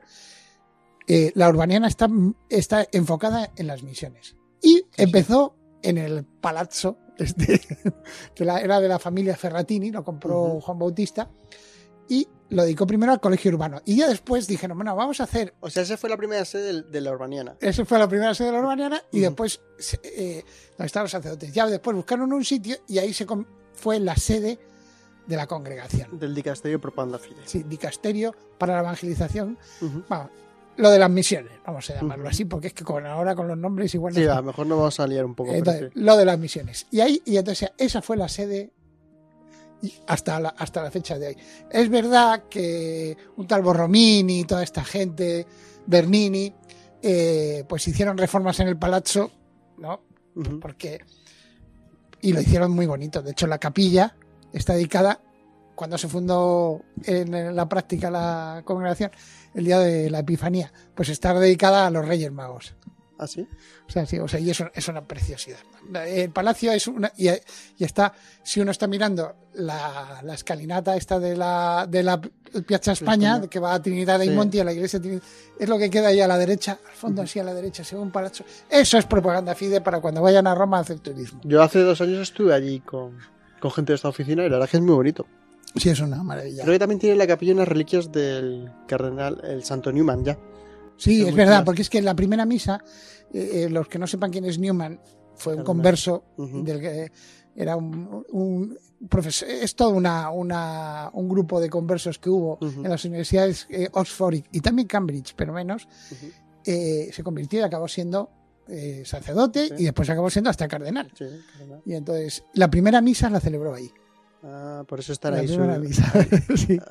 Eh, 1.07 1.31
la 1.35 1.47
urbaniana 1.47 1.87
está, 1.87 2.09
está 2.49 2.85
enfocada 2.91 3.51
en 3.55 3.67
las 3.67 3.83
misiones. 3.83 4.35
Y 4.61 4.83
empezó 4.97 5.55
en 5.83 5.99
el 5.99 6.25
palazzo, 6.25 6.97
este, 7.17 7.61
que 8.35 8.43
era 8.43 8.81
de 8.81 8.87
la 8.89 8.99
familia 8.99 9.37
Ferratini, 9.37 9.91
lo 9.91 10.03
compró 10.03 10.59
Juan 10.59 10.79
Bautista, 10.79 11.29
y 12.07 12.27
lo 12.49 12.63
dedicó 12.63 12.85
primero 12.85 13.11
al 13.11 13.19
colegio 13.19 13.51
urbano. 13.51 13.81
Y 13.85 13.97
ya 13.97 14.07
después 14.07 14.47
dijeron, 14.47 14.77
bueno, 14.77 14.95
vamos 14.95 15.19
a 15.19 15.23
hacer... 15.23 15.53
O 15.59 15.69
sea, 15.69 15.83
esa 15.83 15.97
fue 15.97 16.09
la 16.09 16.17
primera 16.17 16.45
sede 16.45 16.83
de, 16.83 17.01
la 17.01 17.11
urbaniana. 17.11 17.55
Esa 17.59 17.85
fue 17.85 17.99
la 17.99 18.07
primera 18.07 18.33
sede 18.33 18.47
de 18.47 18.53
la 18.53 18.59
urbaniana 18.59 19.03
y 19.11 19.19
después, 19.19 19.61
eh, 20.03 20.43
donde 20.71 20.85
estaban 20.85 21.05
los 21.05 21.11
sacerdotes. 21.11 21.51
Ya 21.51 21.65
después 21.67 21.95
buscaron 21.95 22.31
un 22.31 22.45
sitio 22.45 22.77
y 22.87 22.99
ahí 22.99 23.13
se 23.13 23.25
fue 23.73 23.99
la 23.99 24.15
sede 24.15 24.59
de 25.25 25.35
la 25.35 25.47
congregación. 25.47 26.19
Del 26.19 26.35
dicasterio 26.35 26.79
Propaganda 26.79 27.17
Fide. 27.17 27.41
Sí, 27.45 27.63
dicasterio 27.63 28.35
para 28.57 28.73
la 28.73 28.79
evangelización. 28.81 29.57
lo 30.77 30.89
de 30.89 30.99
las 30.99 31.09
misiones, 31.09 31.53
vamos 31.65 31.89
a 31.89 31.95
llamarlo 31.95 32.27
así, 32.29 32.45
porque 32.45 32.67
es 32.67 32.73
que 32.73 32.83
con 32.83 33.05
ahora 33.05 33.35
con 33.35 33.47
los 33.47 33.57
nombres 33.57 33.93
igual... 33.95 34.13
Sí, 34.13 34.25
a 34.25 34.35
lo 34.35 34.43
mejor 34.43 34.67
no 34.67 34.77
vamos 34.77 34.99
a 34.99 35.07
liar 35.07 35.25
un 35.25 35.35
poco. 35.35 35.53
Entonces, 35.53 35.91
lo 35.95 36.17
de 36.17 36.25
las 36.25 36.37
misiones. 36.37 36.87
Y 36.91 36.99
ahí, 36.99 37.21
y 37.25 37.37
entonces 37.37 37.71
esa 37.77 38.01
fue 38.01 38.17
la 38.17 38.27
sede 38.27 38.71
hasta 40.07 40.39
la, 40.39 40.49
hasta 40.49 40.83
la 40.83 40.91
fecha 40.91 41.17
de 41.17 41.27
hoy. 41.27 41.37
Es 41.69 41.89
verdad 41.89 42.43
que 42.49 43.17
un 43.37 43.47
tal 43.47 43.61
Borromini 43.61 44.41
y 44.41 44.43
toda 44.45 44.63
esta 44.63 44.83
gente, 44.83 45.45
Bernini, 45.85 46.53
eh, 47.01 47.65
pues 47.67 47.87
hicieron 47.87 48.17
reformas 48.17 48.59
en 48.59 48.67
el 48.67 48.77
palazzo, 48.77 49.31
¿no? 49.77 50.01
Porque... 50.61 50.99
Y 52.21 52.31
lo 52.31 52.39
hicieron 52.39 52.71
muy 52.71 52.85
bonito. 52.85 53.21
De 53.21 53.31
hecho, 53.31 53.47
la 53.47 53.57
capilla 53.57 54.15
está 54.53 54.73
dedicada, 54.73 55.19
cuando 55.75 55.97
se 55.97 56.07
fundó 56.07 56.81
en 57.03 57.53
la 57.53 57.67
práctica 57.67 58.09
la 58.09 58.61
congregación, 58.63 59.11
el 59.53 59.65
día 59.65 59.79
de 59.79 60.09
la 60.09 60.19
Epifanía, 60.19 60.71
pues 60.95 61.09
está 61.09 61.33
dedicada 61.33 61.85
a 61.85 61.89
los 61.89 62.07
Reyes 62.07 62.31
Magos. 62.31 62.75
¿Ah, 63.23 63.27
sí? 63.27 63.47
O 63.87 63.91
sea, 63.91 64.05
sí, 64.05 64.19
o 64.19 64.27
sea, 64.27 64.39
y 64.39 64.49
eso 64.49 64.69
es 64.73 64.87
una 64.89 65.07
preciosidad. 65.07 65.59
El 66.05 66.29
palacio 66.31 66.73
es 66.73 66.87
una. 66.87 67.11
Y, 67.17 67.29
está, 67.79 68.13
si 68.43 68.59
uno 68.59 68.71
está 68.71 68.85
mirando 68.87 69.35
la, 69.53 70.19
la, 70.23 70.33
escalinata 70.33 70.97
esta 70.97 71.19
de 71.19 71.37
la, 71.37 71.87
de 71.89 72.03
la 72.03 72.19
Piazza 72.67 72.91
España, 72.91 73.41
que 73.49 73.59
va 73.59 73.73
a 73.73 73.81
Trinidad 73.81 74.19
de 74.19 74.29
Monti, 74.31 74.59
a 74.59 74.65
la 74.65 74.73
iglesia 74.73 74.99
de 74.99 75.03
Trinidad, 75.03 75.23
es 75.57 75.69
lo 75.69 75.77
que 75.77 75.89
queda 75.89 76.09
ahí 76.09 76.19
a 76.19 76.27
la 76.27 76.37
derecha, 76.37 76.79
al 76.85 76.95
fondo 76.95 77.21
así 77.21 77.39
a 77.39 77.43
la 77.43 77.53
derecha, 77.53 77.85
según 77.85 78.11
palacio. 78.11 78.45
Eso 78.69 78.97
es 78.97 79.05
propaganda 79.05 79.55
fide 79.55 79.79
para 79.79 80.01
cuando 80.01 80.21
vayan 80.21 80.47
a 80.47 80.53
Roma 80.53 80.79
a 80.79 80.81
hacer 80.81 80.99
turismo. 80.99 81.39
Yo 81.45 81.63
hace 81.63 81.79
dos 81.79 82.01
años 82.01 82.19
estuve 82.21 82.53
allí 82.53 82.81
con, 82.81 83.17
con 83.61 83.71
gente 83.71 83.93
de 83.93 83.95
esta 83.95 84.09
oficina 84.09 84.43
y 84.43 84.49
la 84.49 84.55
verdad 84.55 84.65
es 84.65 84.71
que 84.71 84.77
es 84.77 84.83
muy 84.83 84.95
bonito. 84.95 85.25
Sí, 85.75 85.89
es 85.89 85.99
una 86.01 86.21
maravilla. 86.21 86.63
Creo 86.63 86.75
que 86.75 86.79
también 86.79 86.99
tiene 86.99 87.15
la 87.15 87.25
capilla 87.25 87.53
unas 87.53 87.67
reliquias 87.67 88.11
del 88.11 88.69
cardenal, 88.87 89.41
el 89.43 89.63
Santo 89.63 89.91
Newman, 89.91 90.23
ya. 90.23 90.37
Sí, 90.97 91.25
es 91.25 91.35
verdad, 91.35 91.63
porque 91.65 91.81
es 91.81 91.89
que 91.89 91.97
en 91.97 92.05
la 92.05 92.15
primera 92.15 92.45
misa, 92.45 92.83
eh, 93.33 93.63
eh, 93.65 93.69
los 93.69 93.87
que 93.87 93.99
no 93.99 94.07
sepan 94.07 94.31
quién 94.31 94.45
es 94.45 94.59
Newman, 94.59 94.99
fue 95.35 95.55
un 95.55 95.63
converso 95.63 96.23
del 96.37 96.79
que 96.79 97.11
era 97.55 97.75
un, 97.75 98.77
profesor, 99.09 99.49
es 99.49 99.75
todo 99.75 99.89
una, 99.89 100.29
un 100.29 101.29
grupo 101.29 101.59
de 101.59 101.69
conversos 101.69 102.19
que 102.19 102.29
hubo 102.29 102.59
en 102.61 102.89
las 102.89 103.03
universidades 103.05 103.67
eh, 103.69 103.89
Oxford 103.91 104.35
y, 104.51 104.61
también 104.61 104.87
Cambridge, 104.87 105.33
pero 105.35 105.53
menos, 105.53 105.87
se 106.63 107.23
convirtió 107.23 107.59
y 107.59 107.63
acabó 107.63 107.87
siendo 107.87 108.29
sacerdote 109.03 109.69
y 109.77 109.85
después 109.85 110.09
acabó 110.09 110.29
siendo 110.29 110.49
hasta 110.49 110.67
cardenal. 110.67 111.11
Y 111.85 111.95
entonces 111.95 112.43
la 112.53 112.69
primera 112.69 113.01
misa 113.01 113.29
la 113.29 113.39
celebró 113.39 113.73
ahí. 113.73 113.91
Ah, 114.43 114.83
por 114.87 114.99
eso 114.99 115.13
estará 115.13 115.37
la 115.37 115.41
ahí. 115.43 115.47
Primera 115.47 115.79
misa. 115.79 116.11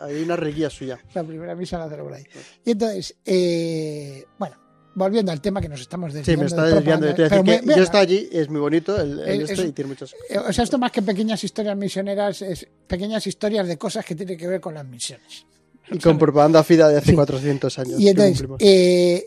Hay 0.01 0.23
una 0.23 0.37
reguía 0.37 0.71
suya. 0.71 0.99
La 1.15 1.23
primera 1.23 1.55
misa 1.55 1.79
la 1.79 1.89
celebró 1.89 2.15
ahí. 2.15 2.25
Y 2.65 2.71
entonces, 2.71 3.15
eh, 3.27 4.25
bueno, 4.39 4.57
volviendo 4.95 5.33
al 5.33 5.41
tema 5.43 5.61
que 5.61 5.69
nos 5.69 5.81
estamos 5.81 6.15
desviando. 6.15 6.49
Sí, 6.49 6.57
me 6.57 6.63
está 6.63 6.75
desviando. 6.75 7.07
De 7.07 7.13
decir 7.13 7.43
que 7.43 7.77
yo 7.77 7.83
estoy 7.83 8.01
allí, 8.01 8.29
es 8.33 8.49
muy 8.49 8.61
bonito 8.61 8.99
el, 8.99 9.21
este 9.21 9.67
y 9.67 9.73
tiene 9.73 9.89
muchas 9.89 10.15
eh, 10.31 10.39
O 10.39 10.53
sea, 10.53 10.65
esto 10.65 10.79
más 10.79 10.93
que 10.93 11.03
pequeñas 11.03 11.45
historias 11.45 11.77
misioneras, 11.77 12.41
es 12.41 12.67
pequeñas 12.87 13.27
historias 13.27 13.69
de 13.69 13.77
cosas 13.77 14.05
que 14.05 14.15
tienen 14.15 14.39
que 14.39 14.47
ver 14.47 14.61
con 14.61 14.73
las 14.75 14.87
misiones. 14.87 15.45
Y 15.91 15.99
con 15.99 16.17
propaganda 16.17 16.65
FIDA 16.65 16.89
de 16.89 16.99
hace 16.99 17.15
400 17.15 17.79
años. 17.81 18.01
Y 18.01 18.09
entonces, 18.09 18.49
eh, 18.61 19.27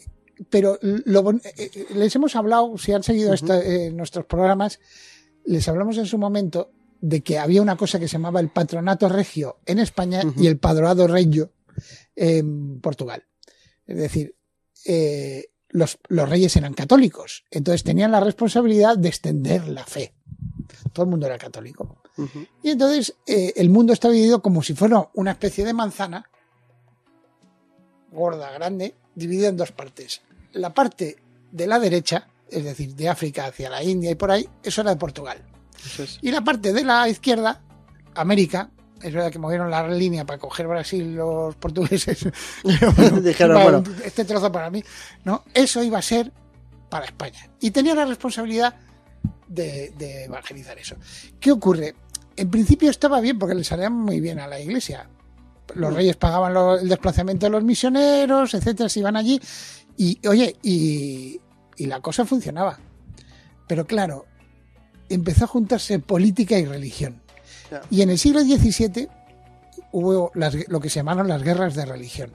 pero 0.49 0.79
lo, 0.81 1.31
les 1.93 2.15
hemos 2.15 2.35
hablado, 2.35 2.75
si 2.79 2.91
han 2.91 3.03
seguido 3.03 3.35
nuestros 3.91 4.25
programas, 4.25 4.79
les 5.45 5.67
hablamos 5.67 5.97
en 5.99 6.07
su 6.07 6.17
momento 6.17 6.71
de 7.07 7.21
que 7.21 7.37
había 7.37 7.61
una 7.61 7.77
cosa 7.77 7.99
que 7.99 8.07
se 8.07 8.13
llamaba 8.13 8.39
el 8.39 8.49
patronato 8.49 9.07
regio 9.07 9.59
en 9.67 9.77
España 9.77 10.23
y 10.37 10.47
el 10.47 10.57
padroado 10.57 11.05
regio 11.05 11.51
en 12.15 12.81
Portugal. 12.81 13.23
Es 13.85 13.97
decir, 13.97 14.35
eh, 14.85 15.51
los, 15.69 15.99
reyes 16.09 16.55
eran 16.55 16.73
católicos, 16.73 17.45
entonces 17.51 17.83
tenían 17.83 18.11
la 18.11 18.21
responsabilidad 18.21 18.97
de 18.97 19.09
extender 19.09 19.67
la 19.67 19.85
fe. 19.85 20.15
Todo 20.93 21.03
el 21.03 21.11
mundo 21.11 21.27
era 21.27 21.37
católico. 21.37 22.01
Y 22.63 22.71
entonces 22.71 23.13
eh, 23.27 23.53
el 23.55 23.69
mundo 23.69 23.93
está 23.93 24.09
dividido 24.09 24.41
como 24.41 24.63
si 24.63 24.73
fuera 24.73 25.07
una 25.13 25.31
especie 25.31 25.63
de 25.63 25.73
manzana, 25.73 26.27
gorda, 28.11 28.49
grande, 28.51 28.95
dividida 29.13 29.49
en 29.49 29.57
dos 29.57 29.71
partes. 29.71 30.21
La 30.53 30.73
parte 30.73 31.17
de 31.51 31.67
la 31.67 31.77
derecha, 31.77 32.29
es 32.49 32.63
decir, 32.63 32.95
de 32.95 33.09
África 33.09 33.45
hacia 33.45 33.69
la 33.69 33.83
India 33.83 34.09
y 34.09 34.15
por 34.15 34.31
ahí, 34.31 34.49
eso 34.63 34.81
era 34.81 34.89
de 34.89 34.97
Portugal. 34.97 35.45
Y 36.21 36.31
la 36.31 36.41
parte 36.41 36.73
de 36.73 36.83
la 36.83 37.07
izquierda, 37.07 37.61
América, 38.15 38.69
es 39.01 39.13
verdad 39.13 39.31
que 39.31 39.39
movieron 39.39 39.69
la 39.69 39.87
línea 39.87 40.25
para 40.25 40.39
coger 40.39 40.67
Brasil 40.67 41.15
los 41.15 41.55
portugueses. 41.55 42.27
Dijeron, 43.21 43.61
bueno, 43.61 43.83
este 44.03 44.25
trozo 44.25 44.51
para 44.51 44.69
mí. 44.69 44.83
No, 45.23 45.43
eso 45.53 45.83
iba 45.83 45.99
a 45.99 46.01
ser 46.01 46.31
para 46.89 47.05
España. 47.05 47.49
Y 47.59 47.71
tenía 47.71 47.93
la 47.93 48.05
responsabilidad 48.05 48.75
de, 49.47 50.23
evangelizar 50.25 50.77
eso. 50.77 50.95
¿Qué 51.39 51.51
ocurre? 51.51 51.95
En 52.35 52.49
principio 52.49 52.89
estaba 52.89 53.19
bien 53.21 53.37
porque 53.37 53.55
le 53.55 53.63
salía 53.63 53.89
muy 53.89 54.19
bien 54.19 54.39
a 54.39 54.47
la 54.47 54.59
iglesia. 54.59 55.07
Los 55.75 55.91
mm. 55.91 55.95
reyes 55.95 56.15
pagaban 56.15 56.55
el 56.81 56.89
desplazamiento 56.89 57.45
de 57.45 57.49
los 57.51 57.63
misioneros, 57.63 58.53
etcétera, 58.53 58.89
se 58.89 58.99
iban 58.99 59.15
allí. 59.15 59.39
Y, 59.97 60.19
oye, 60.27 60.55
y 60.63 61.39
la 61.77 62.01
cosa 62.01 62.25
funcionaba. 62.25 62.79
Pero 63.67 63.85
claro, 63.85 64.25
empezó 65.09 65.45
a 65.45 65.47
juntarse 65.47 65.99
política 65.99 66.57
y 66.57 66.65
religión. 66.65 67.21
Y 67.89 68.01
en 68.01 68.09
el 68.09 68.19
siglo 68.19 68.41
XVII 68.41 69.07
hubo 69.91 70.31
lo 70.33 70.79
que 70.79 70.89
se 70.89 70.95
llamaron 70.95 71.27
las 71.27 71.41
guerras 71.41 71.75
de 71.75 71.85
religión. 71.85 72.31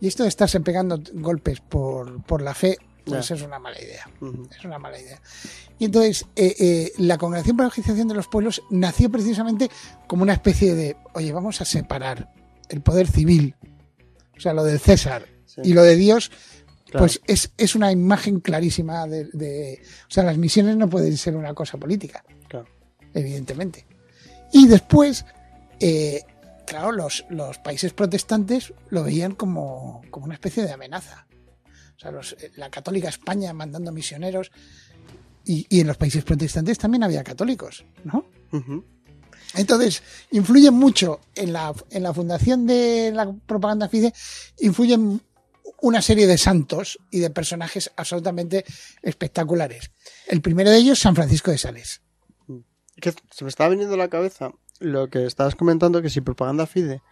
Y 0.00 0.06
esto 0.06 0.24
de 0.24 0.28
estarse 0.28 0.60
pegando 0.60 1.00
golpes 1.14 1.60
por, 1.60 2.22
por 2.24 2.42
la 2.42 2.54
fe, 2.54 2.78
pues 3.04 3.30
es 3.30 3.42
una 3.42 3.58
mala 3.58 3.80
idea. 3.80 4.08
Es 4.56 4.64
una 4.64 4.78
mala 4.78 5.00
idea. 5.00 5.20
Y 5.78 5.86
entonces, 5.86 6.26
eh, 6.36 6.54
eh, 6.58 6.92
la 6.98 7.16
Congregación 7.16 7.56
para 7.56 7.68
la 7.68 7.74
Evangelización 7.74 8.08
de 8.08 8.14
los 8.14 8.28
Pueblos 8.28 8.62
nació 8.70 9.10
precisamente 9.10 9.70
como 10.06 10.22
una 10.22 10.34
especie 10.34 10.74
de, 10.74 10.96
oye, 11.14 11.32
vamos 11.32 11.60
a 11.60 11.64
separar 11.64 12.32
el 12.68 12.82
poder 12.82 13.08
civil, 13.08 13.56
o 14.36 14.40
sea, 14.40 14.52
lo 14.52 14.62
del 14.62 14.78
César 14.78 15.26
y 15.62 15.72
lo 15.72 15.82
de 15.82 15.96
Dios, 15.96 16.30
pues 16.92 17.20
es, 17.26 17.52
es, 17.56 17.74
una 17.74 17.92
imagen 17.92 18.40
clarísima 18.40 19.06
de, 19.06 19.80
O 20.08 20.10
sea, 20.10 20.24
las 20.24 20.36
misiones 20.36 20.76
no 20.76 20.88
pueden 20.88 21.16
ser 21.16 21.36
una 21.36 21.54
cosa 21.54 21.78
política. 21.78 22.24
Evidentemente. 23.12 23.86
Y 24.52 24.68
después, 24.68 25.24
eh, 25.80 26.22
claro, 26.66 26.92
los, 26.92 27.24
los, 27.28 27.58
países 27.58 27.92
protestantes 27.92 28.72
lo 28.88 29.02
veían 29.02 29.34
como, 29.34 30.02
como, 30.10 30.26
una 30.26 30.34
especie 30.34 30.64
de 30.64 30.72
amenaza. 30.72 31.26
O 31.96 32.00
sea, 32.00 32.12
los, 32.12 32.36
eh, 32.40 32.52
la 32.56 32.70
católica 32.70 33.08
España 33.08 33.52
mandando 33.52 33.90
misioneros. 33.90 34.52
Y, 35.44 35.66
y, 35.68 35.80
en 35.80 35.88
los 35.88 35.96
países 35.96 36.22
protestantes 36.22 36.78
también 36.78 37.02
había 37.02 37.24
católicos, 37.24 37.84
¿no? 38.04 38.26
Entonces, 39.54 40.02
influyen 40.30 40.74
mucho 40.74 41.20
en 41.34 41.52
la, 41.52 41.74
en 41.90 42.02
la 42.02 42.14
fundación 42.14 42.66
de 42.66 43.10
la 43.12 43.32
propaganda 43.46 43.88
FIDE, 43.88 44.12
influyen 44.58 45.20
una 45.82 46.02
serie 46.02 46.26
de 46.26 46.38
santos 46.38 46.98
y 47.10 47.20
de 47.20 47.30
personajes 47.30 47.90
absolutamente 47.96 48.64
espectaculares. 49.02 49.90
El 50.26 50.40
primero 50.40 50.70
de 50.70 50.78
ellos, 50.78 50.98
San 50.98 51.14
Francisco 51.14 51.50
de 51.50 51.58
Sales. 51.58 52.02
Se 53.30 53.44
me 53.44 53.48
estaba 53.48 53.70
viniendo 53.70 53.94
a 53.94 53.98
la 53.98 54.08
cabeza 54.08 54.52
lo 54.78 55.08
que 55.08 55.26
estabas 55.26 55.54
comentando, 55.54 56.02
que 56.02 56.10
si 56.10 56.20
propaganda 56.20 56.66
fide, 56.66 57.02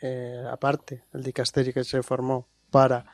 eh, 0.00 0.44
aparte, 0.50 1.04
el 1.12 1.22
dicasteri 1.22 1.72
que 1.72 1.84
se 1.84 2.02
formó 2.02 2.48
para 2.70 3.06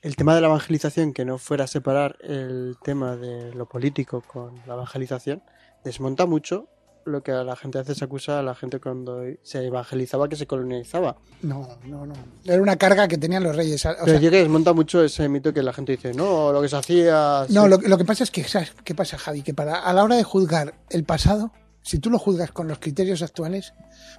el 0.00 0.16
tema 0.16 0.34
de 0.34 0.40
la 0.40 0.48
evangelización, 0.48 1.12
que 1.12 1.24
no 1.24 1.38
fuera 1.38 1.64
a 1.64 1.68
separar 1.68 2.16
el 2.22 2.76
tema 2.82 3.16
de 3.16 3.54
lo 3.54 3.68
político 3.68 4.22
con 4.22 4.56
la 4.66 4.74
evangelización, 4.74 5.42
desmonta 5.84 6.26
mucho 6.26 6.68
lo 7.04 7.22
que 7.22 7.32
a 7.32 7.44
la 7.44 7.56
gente 7.56 7.78
hace 7.78 7.92
es 7.92 8.02
acusa 8.02 8.38
a 8.38 8.42
la 8.42 8.54
gente 8.54 8.80
cuando 8.80 9.22
se 9.42 9.66
evangelizaba 9.66 10.28
que 10.28 10.36
se 10.36 10.46
colonizaba. 10.46 11.16
No, 11.42 11.68
no, 11.84 12.06
no. 12.06 12.14
Era 12.44 12.60
una 12.62 12.76
carga 12.76 13.08
que 13.08 13.18
tenían 13.18 13.42
los 13.42 13.56
reyes. 13.56 13.86
Pero 14.04 14.18
yo 14.18 14.30
que 14.30 14.38
desmonta 14.38 14.72
mucho 14.72 15.02
ese 15.02 15.28
mito 15.28 15.52
que 15.52 15.62
la 15.62 15.72
gente 15.72 15.92
dice, 15.92 16.14
no, 16.14 16.52
lo 16.52 16.62
que 16.62 16.68
se 16.68 16.76
hacía... 16.76 17.46
No, 17.48 17.68
lo, 17.68 17.78
que 17.78 18.04
pasa 18.04 18.24
es 18.24 18.30
que, 18.30 18.44
¿sabes 18.44 18.72
qué 18.84 18.94
pasa, 18.94 19.18
Javi? 19.18 19.42
Que 19.42 19.54
para, 19.54 19.78
a 19.78 19.92
la 19.92 20.04
hora 20.04 20.16
de 20.16 20.24
juzgar 20.24 20.74
el 20.90 21.04
pasado, 21.04 21.52
si 21.82 21.98
tú 21.98 22.10
lo 22.10 22.18
juzgas 22.18 22.52
con 22.52 22.68
los 22.68 22.78
criterios 22.78 23.22
actuales, 23.22 23.74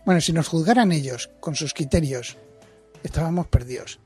bueno, 0.06 0.22
si 0.22 0.34
nos 0.34 0.48
juzgaran 0.48 0.92
ellos 0.92 1.30
con 1.40 1.56
sus 1.56 1.74
criterios, 1.74 2.38
estábamos 3.04 3.48
perdidos. 3.48 4.00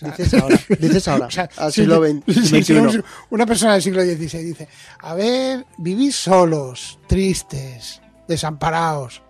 Dices 0.00 0.34
ahora, 0.34 0.60
dices 0.78 1.08
ahora, 1.08 1.28
al 1.56 1.72
siglo 1.72 2.02
XXI. 2.02 3.02
una 3.30 3.46
persona 3.46 3.74
del 3.74 3.82
siglo 3.82 4.02
XVI 4.02 4.44
dice, 4.44 4.68
a 5.00 5.14
ver, 5.14 5.66
vivís 5.78 6.16
solos, 6.16 6.98
tristes, 7.06 8.00
desamparados. 8.26 9.22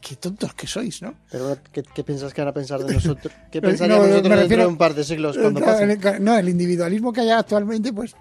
Qué 0.00 0.16
tontos 0.16 0.54
que 0.54 0.66
sois, 0.66 1.02
¿no? 1.02 1.14
Pero 1.30 1.58
¿qué, 1.72 2.04
piensas 2.04 2.32
que 2.32 2.40
van 2.40 2.48
a 2.48 2.52
pensar 2.52 2.82
de 2.84 2.94
nosotros? 2.94 3.32
¿Qué 3.50 3.60
pensarían 3.60 3.98
nosotros 3.98 4.38
dentro 4.38 4.58
de 4.58 4.66
un 4.66 4.78
par 4.78 4.94
de 4.94 5.04
siglos 5.04 5.36
cuando 5.36 5.60
pase? 5.60 6.20
No, 6.20 6.38
el 6.38 6.48
individualismo 6.48 7.12
que 7.12 7.22
hay 7.22 7.30
actualmente, 7.30 7.92
pues 7.92 8.14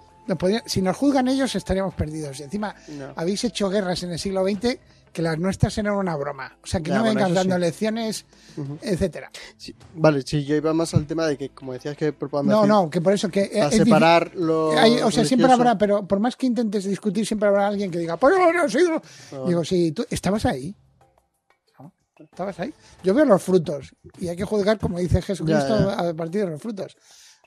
si 0.65 0.81
nos 0.81 0.97
juzgan 0.97 1.27
ellos 1.27 1.55
estaríamos 1.55 1.93
perdidos. 1.93 2.39
Y 2.39 2.43
encima 2.43 2.75
habéis 3.15 3.43
hecho 3.43 3.69
guerras 3.69 4.03
en 4.03 4.11
el 4.11 4.19
siglo 4.19 4.43
XX 4.43 4.77
que 5.17 5.23
las 5.23 5.39
nuestras 5.39 5.75
eran 5.79 5.95
una 5.95 6.15
broma. 6.15 6.59
O 6.63 6.67
sea, 6.67 6.79
que 6.79 6.91
no 6.91 7.01
vengan 7.01 7.33
dando 7.33 7.57
lecciones, 7.57 8.27
etcétera. 8.83 9.31
vale, 9.95 10.21
sí, 10.21 10.45
yo 10.45 10.55
iba 10.55 10.75
más 10.75 10.93
al 10.93 11.07
tema 11.07 11.25
de 11.25 11.35
que, 11.35 11.49
como 11.49 11.73
decías 11.73 11.97
que 11.97 12.13
No, 12.43 12.67
no, 12.67 12.87
que 12.87 13.01
por 13.01 13.13
eso 13.13 13.27
que... 13.27 13.59
A 13.59 13.71
separar 13.71 14.35
lo 14.35 14.67
O 14.67 15.11
sea, 15.11 15.25
siempre 15.25 15.51
habrá, 15.51 15.75
pero 15.75 16.07
por 16.07 16.19
más 16.19 16.35
que 16.35 16.45
intentes 16.45 16.83
discutir, 16.83 17.25
siempre 17.25 17.49
habrá 17.49 17.67
alguien 17.67 17.89
que 17.89 17.97
diga, 17.97 18.17
pues 18.17 18.35
no, 18.37 18.53
no, 18.53 18.67
no. 18.67 19.47
Digo, 19.47 19.65
sí, 19.65 19.91
tú 19.91 20.05
estabas 20.07 20.45
ahí. 20.45 20.75
¿Estabas 22.19 22.59
ahí? 22.59 22.71
Yo 23.03 23.15
veo 23.15 23.25
los 23.25 23.41
frutos 23.41 23.95
y 24.19 24.27
hay 24.27 24.35
que 24.35 24.45
juzgar, 24.45 24.77
como 24.77 24.99
dice 24.99 25.19
Jesucristo, 25.19 25.73
a 25.73 26.13
partir 26.13 26.45
de 26.45 26.51
los 26.51 26.61
frutos. 26.61 26.95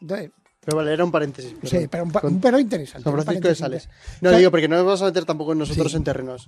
Entonces, 0.01 0.33
pero 0.63 0.77
vale, 0.77 0.93
era 0.93 1.05
un 1.05 1.11
paréntesis. 1.11 1.55
Sí, 1.65 1.89
pero 1.91 2.05
un, 2.05 2.41
pero 2.41 2.59
interesante. 2.59 3.05
San 3.05 3.13
Francisco 3.15 3.49
de 3.49 3.55
Sales. 3.55 3.89
No, 4.21 4.31
digo, 4.31 4.51
porque 4.51 4.69
no 4.69 4.77
nos 4.77 4.85
vamos 4.85 5.03
a 5.03 5.07
meter 5.07 5.25
tampoco 5.25 5.55
nosotros 5.55 5.95
en 5.95 6.05
terrenos. 6.05 6.47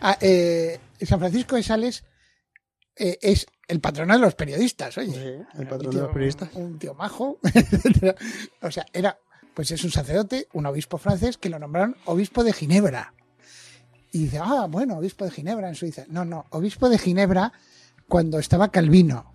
Ah, 0.00 0.18
eh, 0.20 0.80
San 1.02 1.20
Francisco 1.20 1.54
de 1.54 1.62
Sales 1.62 2.04
eh, 2.96 3.18
es 3.22 3.46
el 3.68 3.80
patrón 3.80 4.08
de 4.08 4.18
los 4.18 4.34
periodistas, 4.34 4.98
oye. 4.98 5.46
el 5.58 5.66
patrón 5.68 5.94
de 5.94 6.00
los 6.02 6.10
periodistas. 6.10 6.50
Un 6.54 6.78
tío 6.78 6.94
majo. 6.94 7.38
o 8.62 8.70
sea, 8.70 8.84
era, 8.92 9.16
pues 9.54 9.70
es 9.70 9.84
un 9.84 9.92
sacerdote, 9.92 10.48
un 10.52 10.66
obispo 10.66 10.98
francés, 10.98 11.38
que 11.38 11.50
lo 11.50 11.60
nombraron 11.60 11.96
obispo 12.06 12.42
de 12.42 12.52
Ginebra. 12.52 13.14
Y 14.12 14.24
dice, 14.24 14.40
ah, 14.42 14.66
bueno, 14.68 14.98
obispo 14.98 15.24
de 15.24 15.30
Ginebra 15.30 15.68
en 15.68 15.76
Suiza. 15.76 16.04
No, 16.08 16.24
no, 16.24 16.46
obispo 16.50 16.88
de 16.88 16.98
Ginebra 16.98 17.52
cuando 18.08 18.40
estaba 18.40 18.72
Calvino. 18.72 19.32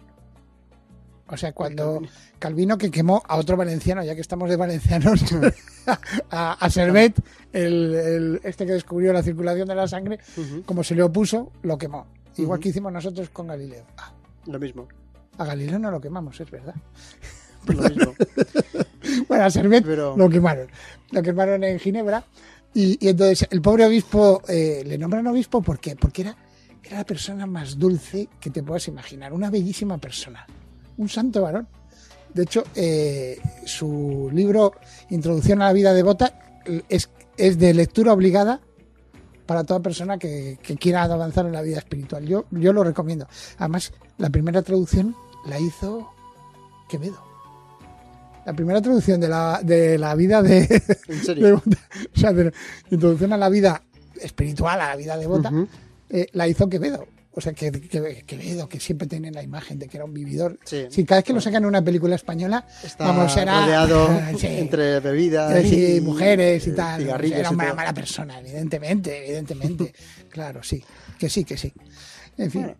O 1.27 1.37
sea, 1.37 1.53
cuando 1.53 2.01
Calvino 2.37 2.77
que 2.77 2.91
quemó 2.91 3.23
a 3.27 3.37
otro 3.37 3.57
valenciano, 3.57 4.03
ya 4.03 4.13
que 4.13 4.21
estamos 4.21 4.49
de 4.49 4.57
valencianos, 4.57 5.21
a, 6.29 6.69
Servet, 6.69 7.15
el, 7.51 8.39
este 8.43 8.65
que 8.65 8.73
descubrió 8.73 9.11
la 9.11 9.23
circulación 9.23 9.67
de 9.67 9.75
la 9.75 9.87
sangre, 9.87 10.19
como 10.65 10.83
se 10.83 10.93
le 10.93 11.03
opuso, 11.03 11.51
lo 11.63 11.77
quemó. 11.77 12.05
Igual 12.37 12.59
que 12.59 12.69
hicimos 12.69 12.91
nosotros 12.91 13.29
con 13.29 13.47
Galileo. 13.47 13.85
Ah. 13.97 14.11
Lo 14.45 14.59
mismo. 14.59 14.87
A 15.37 15.45
Galileo 15.45 15.79
no 15.79 15.89
lo 15.89 15.99
quemamos, 15.99 16.39
es 16.39 16.51
verdad. 16.51 16.75
Lo 17.67 17.81
mismo. 17.81 18.13
bueno, 19.27 19.45
a 19.45 19.49
Servet 19.49 19.85
lo 19.85 20.29
quemaron. 20.29 20.67
Lo 21.11 21.23
quemaron 21.23 21.63
en 21.63 21.79
Ginebra. 21.79 22.23
Y, 22.73 23.07
entonces 23.07 23.47
el 23.49 23.61
pobre 23.61 23.85
obispo, 23.85 24.41
eh, 24.49 24.83
le 24.85 24.97
nombran 24.97 25.25
obispo 25.27 25.61
¿por 25.61 25.79
qué? 25.79 25.95
porque 25.95 26.23
era, 26.23 26.35
era 26.83 26.97
la 26.97 27.05
persona 27.05 27.45
más 27.45 27.79
dulce 27.79 28.27
que 28.39 28.49
te 28.49 28.61
puedas 28.61 28.87
imaginar. 28.89 29.33
Una 29.33 29.49
bellísima 29.49 29.97
persona 29.97 30.45
un 30.97 31.09
santo 31.09 31.41
varón. 31.41 31.67
De 32.33 32.43
hecho, 32.43 32.63
eh, 32.75 33.39
su 33.65 34.29
libro 34.33 34.73
Introducción 35.09 35.61
a 35.61 35.67
la 35.67 35.73
vida 35.73 35.93
devota 35.93 36.61
es, 36.89 37.09
es 37.37 37.57
de 37.57 37.73
lectura 37.73 38.13
obligada 38.13 38.61
para 39.45 39.63
toda 39.63 39.79
persona 39.79 40.17
que, 40.17 40.57
quiera 40.79 41.03
avanzar 41.03 41.45
en 41.45 41.53
la 41.53 41.61
vida 41.61 41.77
espiritual. 41.77 42.25
Yo, 42.25 42.45
yo 42.51 42.73
lo 42.73 42.83
recomiendo. 42.83 43.27
Además, 43.57 43.93
la 44.17 44.29
primera 44.29 44.61
traducción 44.61 45.15
la 45.45 45.59
hizo 45.59 46.11
Quevedo. 46.89 47.23
La 48.45 48.53
primera 48.53 48.81
traducción 48.81 49.19
de 49.19 49.27
la, 49.27 49.61
de 49.63 49.97
la 49.97 50.13
vida 50.15 50.41
de. 50.41 50.83
¿En 51.07 51.23
serio? 51.23 51.61
o 52.15 52.19
sea, 52.19 52.31
de, 52.31 52.53
introducción 52.91 53.33
a 53.33 53.37
la 53.37 53.49
vida 53.49 53.81
espiritual, 54.21 54.79
a 54.81 54.89
la 54.89 54.95
vida 54.95 55.17
devota, 55.17 55.51
eh, 56.09 56.27
la 56.33 56.47
hizo 56.47 56.69
Quevedo. 56.69 57.07
O 57.37 57.41
sea, 57.41 57.51
que, 57.51 57.69
que, 57.69 58.23
que, 58.25 58.79
siempre 58.79 59.07
tienen 59.07 59.33
la 59.33 59.43
imagen 59.43 59.77
de 59.77 59.89
que 59.89 59.97
era 59.97 60.05
un 60.05 60.13
vividor. 60.13 60.57
Sí. 60.63 60.87
cada 61.03 61.19
vez 61.19 61.25
que 61.25 61.33
lo 61.33 61.41
sacan 61.41 61.63
en 61.63 61.67
una 61.67 61.83
película 61.83 62.15
española, 62.15 62.65
Está 62.81 63.07
vamos, 63.07 63.35
era, 63.35 63.61
rodeado 63.61 64.09
entre 64.41 65.01
bebidas 65.01 65.65
y, 65.65 65.99
mujeres 65.99 66.65
y 66.65 66.71
tal. 66.71 67.01
era 67.01 67.49
una 67.49 67.73
mala 67.73 67.93
persona, 67.93 68.39
evidentemente, 68.39 69.25
evidentemente. 69.25 69.93
claro, 70.29 70.63
sí, 70.63 70.81
que 71.19 71.29
sí, 71.29 71.43
que 71.43 71.57
sí. 71.57 71.73
En 72.37 72.51
fin, 72.51 72.75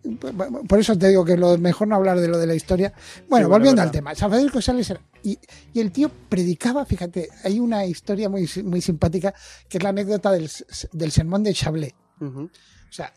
por 0.66 0.78
eso 0.78 0.96
te 0.96 1.08
digo 1.08 1.24
que 1.24 1.36
lo 1.36 1.56
mejor 1.58 1.88
no 1.88 1.96
hablar 1.96 2.18
de 2.18 2.28
lo 2.28 2.38
de 2.38 2.46
la 2.46 2.54
historia. 2.54 2.94
Bueno, 3.28 3.50
volviendo 3.50 3.82
al 3.82 3.90
tema, 3.90 4.14
San 4.14 4.30
Francisco 4.30 4.62
Sales 4.62 4.94
y, 5.22 5.38
y, 5.72 5.80
el 5.80 5.92
tío 5.92 6.10
predicaba, 6.28 6.84
fíjate, 6.86 7.28
hay 7.44 7.58
una 7.58 7.84
historia 7.84 8.28
muy, 8.30 8.48
muy 8.64 8.80
simpática 8.80 9.34
que 9.68 9.78
es 9.78 9.82
la 9.82 9.90
anécdota 9.90 10.30
del, 10.30 10.50
del 10.92 11.12
sermón 11.12 11.42
de 11.42 11.52
Chablé. 11.52 11.94
O 12.20 12.48
sea, 12.90 13.12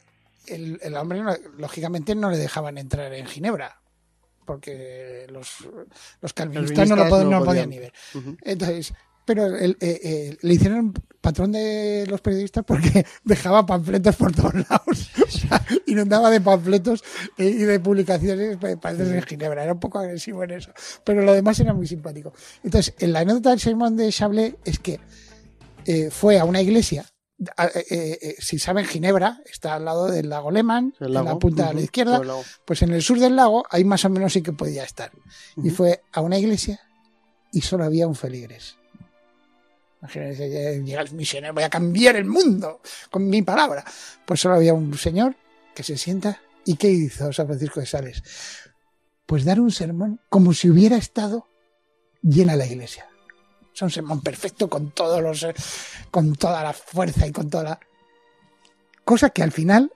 el, 0.49 0.95
hombre, 0.95 1.21
lógicamente, 1.57 2.15
no 2.15 2.29
le 2.29 2.38
dejaban 2.38 2.77
entrar 2.77 3.13
en 3.13 3.25
Ginebra, 3.25 3.81
porque 4.45 5.27
los, 5.29 5.67
los 6.21 6.33
calvinistas 6.33 6.89
no 6.89 6.95
lo, 6.95 7.43
podían, 7.43 7.69
ni 7.69 7.79
ver. 7.79 7.93
Entonces, 8.41 8.93
pero 9.29 9.55
eh, 9.55 9.77
eh, 9.79 10.38
le 10.41 10.53
hicieron 10.55 10.91
patrón 11.21 11.51
de 11.51 12.05
los 12.07 12.19
periodistas 12.19 12.65
porque 12.65 13.05
dejaba 13.23 13.63
panfletos 13.63 14.15
por 14.15 14.31
todos 14.31 14.55
lados. 14.55 15.12
O 15.29 15.31
sea, 15.31 15.63
inundaba 15.85 16.31
de 16.31 16.41
panfletos 16.41 17.03
y 17.38 17.51
de 17.51 17.79
publicaciones 17.79 18.57
para 18.57 18.97
en 18.97 19.21
Ginebra. 19.21 19.63
Era 19.63 19.73
un 19.73 19.79
poco 19.79 19.99
agresivo 19.99 20.43
en 20.43 20.51
eso. 20.51 20.71
Pero 21.03 21.21
lo 21.21 21.33
demás 21.33 21.59
era 21.59 21.73
muy 21.75 21.85
simpático. 21.85 22.33
Entonces, 22.63 22.95
en 22.97 23.13
la 23.13 23.19
anécdota 23.19 23.51
del 23.51 23.59
sermón 23.59 23.95
de 23.95 24.12
Chablé 24.12 24.55
es 24.65 24.79
que 24.79 24.99
eh, 25.85 26.09
fue 26.09 26.39
a 26.39 26.45
una 26.45 26.62
iglesia 26.62 27.05
eh, 27.58 28.17
eh, 28.21 28.36
si 28.39 28.60
saben, 28.60 28.86
Ginebra 28.86 29.41
está 29.49 29.75
al 29.75 29.86
lado 29.86 30.08
del 30.08 30.30
lago 30.30 30.52
Lehmann, 30.52 30.93
en 30.99 31.13
la 31.13 31.39
punta 31.39 31.69
a 31.69 31.73
la 31.73 31.82
izquierda, 31.82 32.21
pues 32.65 32.82
en 32.82 32.91
el 32.91 33.02
sur 33.02 33.19
del 33.19 33.36
lago 33.36 33.65
ahí 33.69 33.86
más 33.86 34.04
o 34.04 34.10
menos 34.10 34.34
sí 34.34 34.41
que 34.41 34.52
podía 34.52 34.84
estar. 34.84 35.12
Y 35.58 35.69
fue 35.69 36.04
a 36.12 36.21
una 36.21 36.38
iglesia 36.38 36.82
y 37.52 37.62
solo 37.62 37.86
había 37.86 38.08
un 38.08 38.15
feligres. 38.15 38.75
Imagínense, 40.02 40.49
llega 40.84 41.02
el 41.02 41.12
misionero, 41.13 41.54
voy 41.54 41.63
a 41.63 41.69
cambiar 41.69 42.15
el 42.15 42.25
mundo 42.25 42.82
con 43.10 43.28
mi 43.28 43.41
palabra. 43.41 43.84
Pues 44.25 44.39
solo 44.39 44.56
había 44.56 44.73
un 44.73 44.97
señor 44.97 45.36
que 45.73 45.84
se 45.84 45.97
sienta. 45.97 46.41
¿Y 46.65 46.75
qué 46.75 46.89
hizo 46.89 47.32
San 47.34 47.47
Francisco 47.47 47.80
de 47.80 47.86
Sales? 47.86 48.23
Pues 49.25 49.45
dar 49.45 49.60
un 49.60 49.71
sermón 49.71 50.19
como 50.30 50.54
si 50.54 50.69
hubiera 50.69 50.97
estado 50.97 51.47
llena 52.21 52.56
la 52.56 52.65
iglesia 52.65 53.10
un 53.82 53.92
sermón 53.92 54.22
perfecto 54.22 54.70
con 54.70 54.92
todos 54.92 55.22
los 55.22 55.48
con 56.12 56.36
toda 56.36 56.63
la 56.63 56.74
fuerza 56.74 57.28
y 57.28 57.32
con 57.32 57.50
toda 57.50 57.63
la 57.63 57.80
cosa 59.04 59.30
que 59.30 59.44
al 59.44 59.52
final 59.52 59.92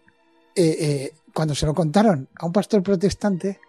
eh, 0.55 0.77
eh, 0.79 1.13
cuando 1.33 1.55
se 1.55 1.65
lo 1.65 1.73
contaron 1.73 2.27
a 2.35 2.45
un 2.45 2.53
pastor 2.53 2.83
protestante 2.83 3.59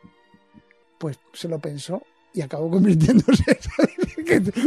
pues 0.99 1.19
se 1.33 1.49
lo 1.49 1.59
pensó 1.59 2.03
y 2.33 2.41
acabó 2.41 2.69
convirtiéndose. 2.69 3.45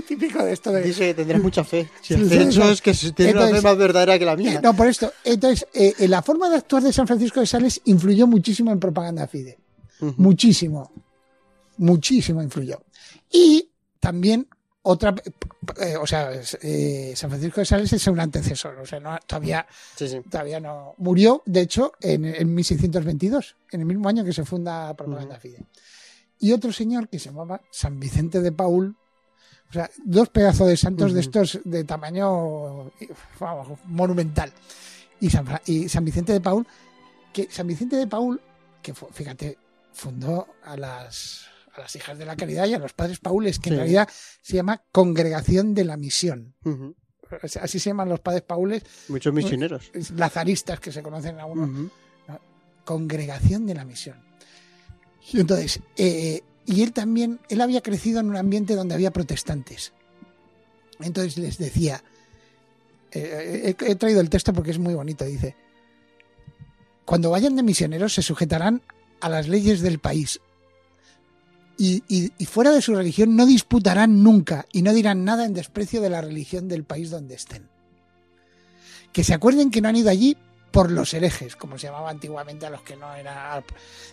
Típico 0.08 0.44
de 0.44 0.54
esto 0.54 0.72
de 0.72 0.82
dice 0.82 1.08
que 1.08 1.14
tendrás 1.16 1.42
mucha 1.42 1.64
fe. 1.64 1.90
Si 2.02 2.14
eso 2.14 2.72
es 2.72 2.82
que 2.82 2.94
tienes 2.94 3.36
una 3.36 3.48
fe 3.48 3.62
más 3.62 3.78
verdadera 3.78 4.18
que 4.18 4.24
la 4.24 4.38
mía. 4.38 4.62
no 4.62 4.74
por 4.76 4.88
esto 4.88 5.12
entonces 5.24 5.68
eh, 5.74 6.08
la 6.08 6.22
forma 6.22 6.50
de 6.50 6.58
actuar 6.58 6.84
de 6.84 6.94
San 6.94 7.08
Francisco 7.08 7.40
de 7.40 7.48
Sales 7.48 7.82
influyó 7.86 8.28
muchísimo 8.28 8.72
en 8.72 8.80
propaganda 8.80 9.28
fide. 9.28 9.58
Muchísimo 10.00 10.92
muchísimo 11.78 12.42
influyó. 12.42 12.82
Y 13.32 13.70
también 14.00 14.48
otra, 14.90 15.14
eh, 15.82 15.98
o 15.98 16.08
sea, 16.08 16.32
eh, 16.62 17.14
San 17.14 17.30
Francisco 17.30 17.60
de 17.60 17.66
Sales 17.66 17.92
es 17.92 18.08
un 18.08 18.22
antecesor, 18.22 18.80
o 18.80 18.86
sea, 18.86 19.02
no, 19.02 19.18
todavía, 19.28 19.68
todavía 20.30 20.62
no 20.62 20.96
murió, 20.98 21.44
de 21.46 21.62
hecho, 21.62 21.92
en, 22.00 22.56
1622, 22.56 23.58
en 23.72 23.82
el 23.82 23.86
mismo 23.86 24.08
año 24.08 24.24
que 24.24 24.32
se 24.32 24.46
funda 24.46 24.94
Propaganda 24.94 25.40
Fide. 25.40 25.66
Y 26.40 26.54
otro 26.54 26.72
señor 26.72 27.10
que 27.10 27.20
se 27.20 27.30
llamaba 27.30 27.62
San 27.70 28.00
Vicente 28.00 28.40
de 28.40 28.54
Paul, 28.54 28.96
o 29.70 29.74
sea, 29.74 29.90
dos 30.06 30.30
pedazos 30.30 30.68
de 30.70 30.78
santos 30.78 31.12
de 31.12 31.20
estos 31.20 31.60
de 31.66 31.84
tamaño 31.84 32.90
monumental. 33.86 34.54
Y 35.20 35.30
San, 35.30 35.46
y 35.66 35.90
San 35.90 36.06
Vicente 36.06 36.32
de 36.32 36.40
Paul, 36.40 36.66
que 37.34 37.52
San 37.52 37.68
Vicente 37.68 37.98
de 37.98 38.08
Paul, 38.08 38.40
que 38.82 38.94
fíjate, 38.94 39.58
fundó 39.92 40.48
a 40.64 40.78
las 40.78 41.57
a 41.78 41.82
las 41.82 41.96
hijas 41.96 42.18
de 42.18 42.26
la 42.26 42.36
caridad 42.36 42.66
y 42.68 42.74
a 42.74 42.80
los 42.80 42.94
padres 42.94 43.20
paules, 43.20 43.60
que 43.60 43.70
en 43.70 43.78
realidad 43.78 44.10
se 44.42 44.56
llama 44.56 44.84
Congregación 44.92 45.74
de 45.74 45.86
la 45.86 45.98
Misión. 45.98 46.56
Así 47.62 47.80
se 47.80 47.90
llaman 47.90 48.10
los 48.10 48.20
padres 48.20 48.42
paules. 48.44 48.84
Muchos 49.10 49.34
misioneros. 49.34 49.92
Lazaristas 50.16 50.80
que 50.80 50.92
se 50.92 51.04
conocen 51.04 51.40
a 51.40 51.46
uno. 51.46 51.90
Congregación 52.84 53.66
de 53.66 53.76
la 53.76 53.86
Misión. 53.86 54.18
Y 55.32 55.42
entonces, 55.42 55.82
eh, 55.98 56.42
y 56.66 56.84
él 56.84 56.94
también, 56.94 57.40
él 57.50 57.62
había 57.62 57.82
crecido 57.82 58.22
en 58.22 58.30
un 58.30 58.38
ambiente 58.38 58.76
donde 58.76 58.96
había 58.96 59.12
protestantes. 59.12 59.94
Entonces 61.00 61.38
les 61.38 61.58
decía, 61.58 62.02
eh, 63.12 63.76
he, 63.80 63.92
he 63.92 63.96
traído 63.96 64.22
el 64.22 64.30
texto 64.30 64.54
porque 64.54 64.72
es 64.72 64.80
muy 64.80 64.94
bonito, 64.94 65.26
dice, 65.26 65.56
cuando 67.06 67.30
vayan 67.30 67.56
de 67.56 67.64
misioneros 67.64 68.14
se 68.14 68.22
sujetarán 68.22 68.82
a 69.20 69.30
las 69.30 69.48
leyes 69.48 69.82
del 69.82 70.00
país, 70.00 70.40
y, 71.78 72.46
fuera 72.46 72.72
de 72.72 72.82
su 72.82 72.96
religión 72.96 73.36
no 73.36 73.46
disputarán 73.46 74.24
nunca 74.24 74.66
y 74.72 74.82
no 74.82 74.94
dirán 74.94 75.24
nada 75.26 75.46
en 75.46 75.54
desprecio 75.54 76.02
de 76.02 76.10
la 76.10 76.22
religión 76.22 76.68
del 76.68 76.84
país 76.84 77.12
donde 77.12 77.36
estén. 77.36 77.70
Que 79.14 79.24
se 79.24 79.34
acuerden 79.34 79.70
que 79.70 79.82
no 79.82 79.90
han 79.90 79.96
ido 79.96 80.10
allí 80.10 80.38
por 80.72 80.92
los 80.92 81.14
herejes, 81.14 81.56
como 81.56 81.78
se 81.78 81.88
llamaba 81.88 82.10
antiguamente 82.10 82.66
a 82.66 82.70
los 82.70 82.82
que 82.82 82.96
no 82.96 83.14
era, 83.16 83.64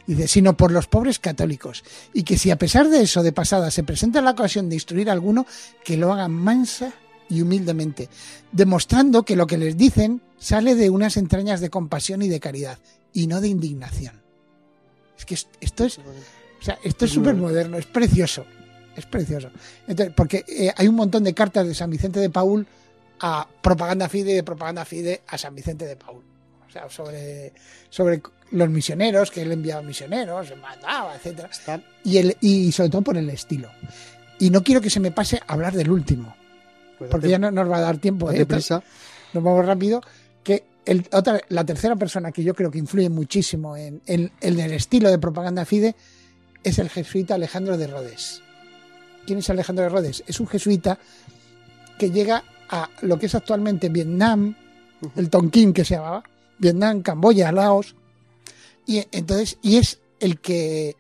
dice, 0.07 0.29
sino 0.29 0.57
por 0.57 0.71
los 0.71 0.87
pobres 0.87 1.19
católicos, 1.19 1.85
y 2.13 2.23
que 2.23 2.39
si 2.39 2.51
a 2.51 2.59
pesar 2.59 2.89
de 2.89 3.03
eso 3.03 3.23
de 3.23 3.33
pasada 3.33 3.71
se 3.71 3.83
presenta 3.83 4.23
la 4.23 4.31
ocasión 4.31 4.69
de 4.69 4.77
instruir 4.77 5.11
a 5.11 5.13
alguno, 5.13 5.47
que 5.85 5.97
lo 5.97 6.13
hagan 6.13 6.33
mansa 6.33 6.93
y 7.29 7.43
humildemente, 7.43 8.09
demostrando 8.53 9.25
que 9.25 9.37
lo 9.37 9.47
que 9.47 9.59
les 9.59 9.77
dicen 9.77 10.23
sale 10.39 10.75
de 10.75 10.91
unas 10.91 11.17
entrañas 11.17 11.61
de 11.61 11.71
compasión 11.71 12.23
y 12.23 12.29
de 12.29 12.41
caridad, 12.41 12.79
y 13.13 13.27
no 13.27 13.41
de 13.41 13.49
indignación. 13.49 14.23
Es 15.19 15.25
que 15.25 15.35
esto 15.61 15.85
es, 15.85 16.01
o 16.65 16.67
sea, 16.67 16.79
esto 16.83 17.05
es 17.05 17.11
súper 17.11 17.35
moderno, 17.35 17.77
es 17.77 17.85
precioso, 17.85 18.47
es 18.97 19.05
precioso. 19.05 19.51
Entonces, 19.87 20.15
porque 20.17 20.47
eh, 20.49 20.73
hay 20.75 20.89
un 20.89 20.95
montón 20.95 21.23
de 21.23 21.35
cartas 21.35 21.69
de 21.69 21.75
San 21.75 21.91
Vicente 21.91 22.21
de 22.21 22.31
Paul 22.31 22.67
a 23.21 23.47
propaganda 23.61 24.09
fide 24.09 24.31
y 24.31 24.35
de 24.37 24.43
propaganda 24.43 24.87
fide 24.87 25.21
a 25.27 25.37
San 25.37 25.55
Vicente 25.55 25.85
de 25.85 25.97
Paul. 25.97 26.23
O 26.67 26.71
sea, 26.73 26.89
sobre, 26.89 27.53
sobre 27.91 28.23
los 28.53 28.71
misioneros, 28.71 29.31
que 29.31 29.43
él 29.43 29.53
enviaba 29.53 29.83
misioneros, 29.83 30.55
mandaba, 30.57 31.15
etcétera. 31.17 31.51
Y, 32.03 32.17
el, 32.17 32.35
y 32.41 32.73
sobre 32.73 32.89
todo 32.89 33.03
por 33.03 33.19
el 33.19 33.29
estilo. 33.29 33.69
Y 34.39 34.49
no 34.49 34.65
quiero 34.65 34.81
que 34.81 34.89
se 34.89 35.01
me 35.01 35.11
pase 35.11 35.43
hablar 35.47 35.75
del 35.75 35.91
último. 35.91 36.35
Pues 36.99 37.11
porque 37.11 37.29
ya 37.29 37.39
no 37.39 37.51
nos 37.51 37.71
va 37.71 37.77
a 37.77 37.83
dar 37.83 37.99
tiempo. 37.99 38.33
¿eh? 38.33 38.47
Prisa. 38.47 38.83
Nos 39.35 39.45
vamos 39.45 39.67
rápido. 39.67 40.01
Que 40.43 40.65
el, 40.87 41.07
otra, 41.13 41.43
la 41.51 41.67
tercera 41.67 41.95
persona 41.95 42.33
que 42.33 42.43
yo 42.43 42.55
creo 42.55 42.71
que 42.71 42.79
influye 42.79 43.11
muchísimo 43.11 43.77
en, 43.77 44.01
en, 44.07 44.33
en, 44.41 44.61
el 44.61 44.73
estilo 44.73 45.11
de 45.11 45.19
propaganda 45.19 45.67
FIDE 45.67 45.95
es 46.65 46.79
el 46.79 46.89
jesuita 46.91 47.35
Alejandro 47.35 47.77
de 47.77 47.87
Rhodes. 47.87 48.43
¿Quién 49.27 49.39
es 49.39 49.51
Alejandro 49.51 49.85
de 49.85 49.91
Rhodes? 49.91 50.25
Es 50.27 50.41
un 50.41 50.47
jesuita 50.47 50.99
que 51.99 52.11
llega 52.11 52.43
a 52.69 52.89
lo 53.03 53.19
que 53.19 53.27
es 53.27 53.35
actualmente 53.35 53.89
Vietnam, 53.89 54.57
el 55.17 55.31
Tonkin 55.31 55.73
que 55.73 55.85
se 55.85 55.95
llamaba, 55.95 56.25
Vietnam, 56.59 57.03
Camboya, 57.03 57.53
Laos, 57.53 57.95
y 58.87 59.03
entonces, 59.13 59.59
y 59.63 59.77
es 59.77 60.01
el 60.21 60.41
que 60.41 60.97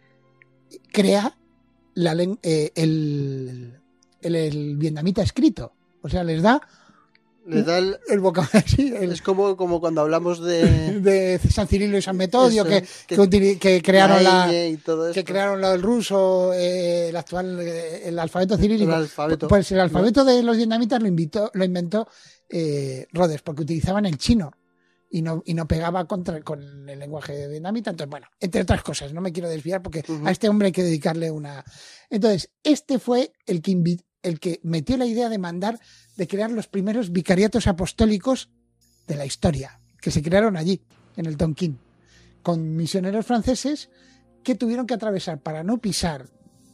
crea 0.92 1.36
la, 1.94 2.14
eh, 2.42 2.72
el, 2.74 3.80
el, 4.20 4.76
vietnamita 4.76 5.22
escrito. 5.22 5.72
O 6.02 6.08
sea, 6.08 6.24
les 6.24 6.42
da 6.42 6.60
les 7.46 7.66
da 7.66 7.78
el, 7.78 7.98
el 8.08 8.20
vocabulario. 8.20 8.64
Es 9.14 9.22
como, 9.22 9.56
como 9.56 9.80
cuando 9.80 10.00
hablamos 10.00 10.42
de... 10.42 11.00
de 11.00 11.38
San 11.50 11.68
Cirilo 11.68 11.98
y 11.98 12.02
San 12.02 12.16
Metodio, 12.16 12.64
que, 12.64 12.84
que, 13.06 13.82
crearon 13.82 14.24
la, 14.24 14.48
que 15.12 15.24
crearon 15.24 15.62
el 15.64 15.82
ruso, 15.82 16.52
eh, 16.54 17.08
el 17.08 17.16
actual, 17.16 17.60
eh, 17.60 18.08
el 18.08 18.18
alfabeto 18.18 18.56
cirílico. 18.56 18.90
El 18.90 18.98
alfabeto. 18.98 19.48
Pues 19.48 19.70
el 19.72 19.80
alfabeto 19.80 20.24
de 20.24 20.42
los 20.42 20.56
vietnamitas 20.56 21.00
lo, 21.00 21.08
invitó, 21.08 21.50
lo 21.54 21.64
inventó 21.64 22.08
eh, 22.48 23.06
Rhodes, 23.12 23.42
porque 23.42 23.62
utilizaban 23.62 24.06
el 24.06 24.18
chino 24.18 24.52
y 25.10 25.22
no, 25.22 25.42
y 25.44 25.54
no 25.54 25.68
pegaba 25.68 26.06
contra, 26.06 26.40
con 26.42 26.88
el 26.88 26.98
lenguaje 26.98 27.46
vietnamita. 27.48 27.90
Entonces, 27.90 28.10
bueno, 28.10 28.26
entre 28.40 28.62
otras 28.62 28.82
cosas, 28.82 29.12
no 29.12 29.20
me 29.20 29.32
quiero 29.32 29.48
desviar 29.48 29.82
porque 29.82 30.02
a 30.24 30.30
este 30.30 30.48
hombre 30.48 30.66
hay 30.66 30.72
que 30.72 30.82
dedicarle 30.82 31.30
una. 31.30 31.64
Entonces, 32.10 32.50
este 32.62 32.98
fue 32.98 33.32
el 33.46 33.62
que, 33.62 33.70
el 34.24 34.40
que 34.40 34.58
metió 34.64 34.96
la 34.96 35.06
idea 35.06 35.28
de 35.28 35.38
mandar 35.38 35.78
de 36.16 36.26
crear 36.26 36.50
los 36.50 36.66
primeros 36.66 37.12
vicariatos 37.12 37.66
apostólicos 37.66 38.50
de 39.06 39.16
la 39.16 39.26
historia, 39.26 39.80
que 40.00 40.10
se 40.10 40.22
crearon 40.22 40.56
allí, 40.56 40.80
en 41.16 41.26
el 41.26 41.36
Tonkin, 41.36 41.78
con 42.42 42.74
misioneros 42.74 43.26
franceses 43.26 43.90
que 44.42 44.54
tuvieron 44.54 44.86
que 44.86 44.94
atravesar 44.94 45.40
para 45.40 45.62
no 45.62 45.78
pisar 45.78 46.26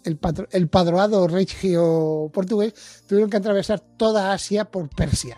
el, 0.04 0.18
el 0.52 0.68
padroado 0.68 1.28
regio 1.28 2.30
portugués, 2.32 3.02
tuvieron 3.06 3.30
que 3.30 3.36
atravesar 3.36 3.80
toda 3.80 4.32
Asia 4.32 4.64
por 4.64 4.88
Persia 4.88 5.36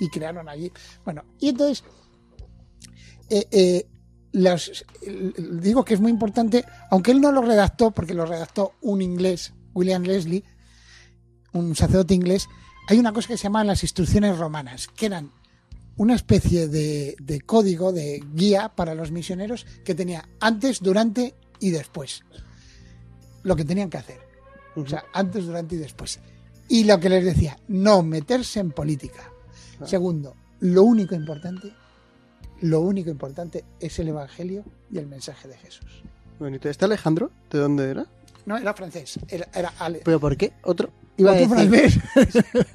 y 0.00 0.08
crearon 0.08 0.48
allí. 0.48 0.70
Bueno, 1.04 1.24
y 1.40 1.48
entonces, 1.48 1.84
eh, 3.30 3.46
eh, 3.50 3.86
digo 5.60 5.84
que 5.84 5.94
es 5.94 6.00
muy 6.00 6.10
importante, 6.10 6.64
aunque 6.90 7.10
él 7.10 7.20
no 7.20 7.32
lo 7.32 7.42
redactó, 7.42 7.90
porque 7.90 8.14
lo 8.14 8.26
redactó 8.26 8.72
un 8.80 9.02
inglés, 9.02 9.52
William 9.74 10.02
Leslie, 10.02 10.44
un 11.54 11.74
sacerdote 11.74 12.14
inglés, 12.14 12.48
hay 12.86 12.98
una 12.98 13.12
cosa 13.12 13.28
que 13.28 13.38
se 13.38 13.44
llaman 13.44 13.66
las 13.66 13.82
instrucciones 13.82 14.36
romanas, 14.36 14.88
que 14.88 15.06
eran 15.06 15.30
una 15.96 16.14
especie 16.14 16.68
de, 16.68 17.42
código, 17.46 17.92
de 17.92 18.22
guía 18.34 18.70
para 18.74 18.94
los 18.94 19.10
misioneros 19.10 19.66
que 19.84 19.94
tenía 19.94 20.28
antes, 20.40 20.80
durante 20.80 21.34
y 21.60 21.70
después. 21.70 22.22
Lo 23.42 23.56
que 23.56 23.64
tenían 23.64 23.88
que 23.88 23.98
hacer. 23.98 24.20
O 24.76 24.86
sea, 24.86 25.04
antes, 25.12 25.46
durante 25.46 25.76
y 25.76 25.78
después. 25.78 26.18
Y 26.68 26.84
lo 26.84 26.98
que 26.98 27.08
les 27.08 27.24
decía, 27.24 27.58
no 27.68 28.02
meterse 28.02 28.60
en 28.60 28.72
política. 28.72 29.30
Ah. 29.80 29.86
Segundo, 29.86 30.34
lo 30.60 30.82
único 30.82 31.14
importante, 31.14 31.72
lo 32.60 32.80
único 32.80 33.10
importante 33.10 33.64
es 33.78 33.98
el 33.98 34.08
Evangelio 34.08 34.64
y 34.90 34.98
el 34.98 35.06
mensaje 35.06 35.46
de 35.46 35.56
Jesús. 35.58 36.02
Bonito. 36.38 36.68
¿Este 36.68 36.84
Alejandro? 36.84 37.30
¿De 37.50 37.58
dónde 37.58 37.88
era? 37.88 38.06
No, 38.46 38.56
era 38.56 38.74
francés. 38.74 39.18
Era, 39.28 39.48
¿Pero 40.04 40.20
por 40.20 40.36
qué? 40.36 40.52
¿Otro? 40.62 40.90
Iba 41.16 41.32
a 41.32 41.34
decir. 41.34 41.48
francés. 41.48 41.98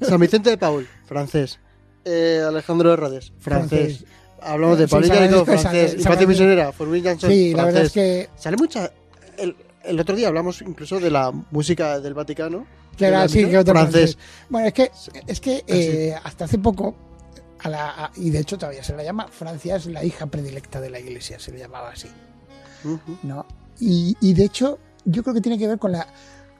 San 0.00 0.20
Vicente 0.20 0.50
de 0.50 0.58
Paul, 0.58 0.88
francés. 1.06 1.58
Eh, 2.04 2.42
Alejandro 2.46 2.90
de 2.90 3.20
francés. 3.38 4.04
Hablamos 4.42 4.78
de 4.78 4.88
Paulina 4.88 5.28
sí, 5.28 5.44
francés. 5.44 5.96
Y 5.98 6.02
Pati 6.02 6.26
Misionera, 6.26 6.72
Forbin 6.72 7.04
Jansson, 7.04 7.30
Sí, 7.30 7.54
la 7.54 7.64
verdad 7.64 7.82
es 7.82 7.92
que. 7.92 8.28
Sale 8.36 8.56
mucha. 8.56 8.90
El, 9.36 9.54
el, 9.84 10.00
otro 10.00 10.16
día 10.16 10.28
hablamos 10.28 10.62
incluso 10.62 10.98
de 10.98 11.10
la 11.10 11.30
música 11.50 12.00
del 12.00 12.14
Vaticano. 12.14 12.66
Claro, 12.96 13.28
sí, 13.28 13.46
que 13.46 13.58
otro 13.58 13.74
francés. 13.74 14.18
Bueno, 14.48 14.68
es 14.68 14.74
que, 14.74 14.90
es 15.26 15.40
que 15.40 15.64
eh, 15.66 16.14
hasta 16.22 16.46
hace 16.46 16.58
poco. 16.58 16.94
A 17.62 17.68
la, 17.68 18.10
y 18.16 18.30
de 18.30 18.38
hecho 18.38 18.56
todavía 18.56 18.82
se 18.82 18.96
la 18.96 19.04
llama 19.04 19.28
Francia 19.28 19.76
es 19.76 19.84
la 19.84 20.02
hija 20.02 20.24
predilecta 20.24 20.80
de 20.80 20.88
la 20.88 20.98
iglesia, 20.98 21.38
se 21.38 21.52
le 21.52 21.58
llamaba 21.58 21.90
así. 21.90 22.08
¿no? 23.22 23.44
Y, 23.78 24.16
y 24.18 24.32
de 24.32 24.44
hecho, 24.44 24.78
yo 25.04 25.22
creo 25.22 25.34
que 25.34 25.40
tiene 25.40 25.58
que 25.58 25.66
ver 25.66 25.78
con 25.78 25.92
la 25.92 26.06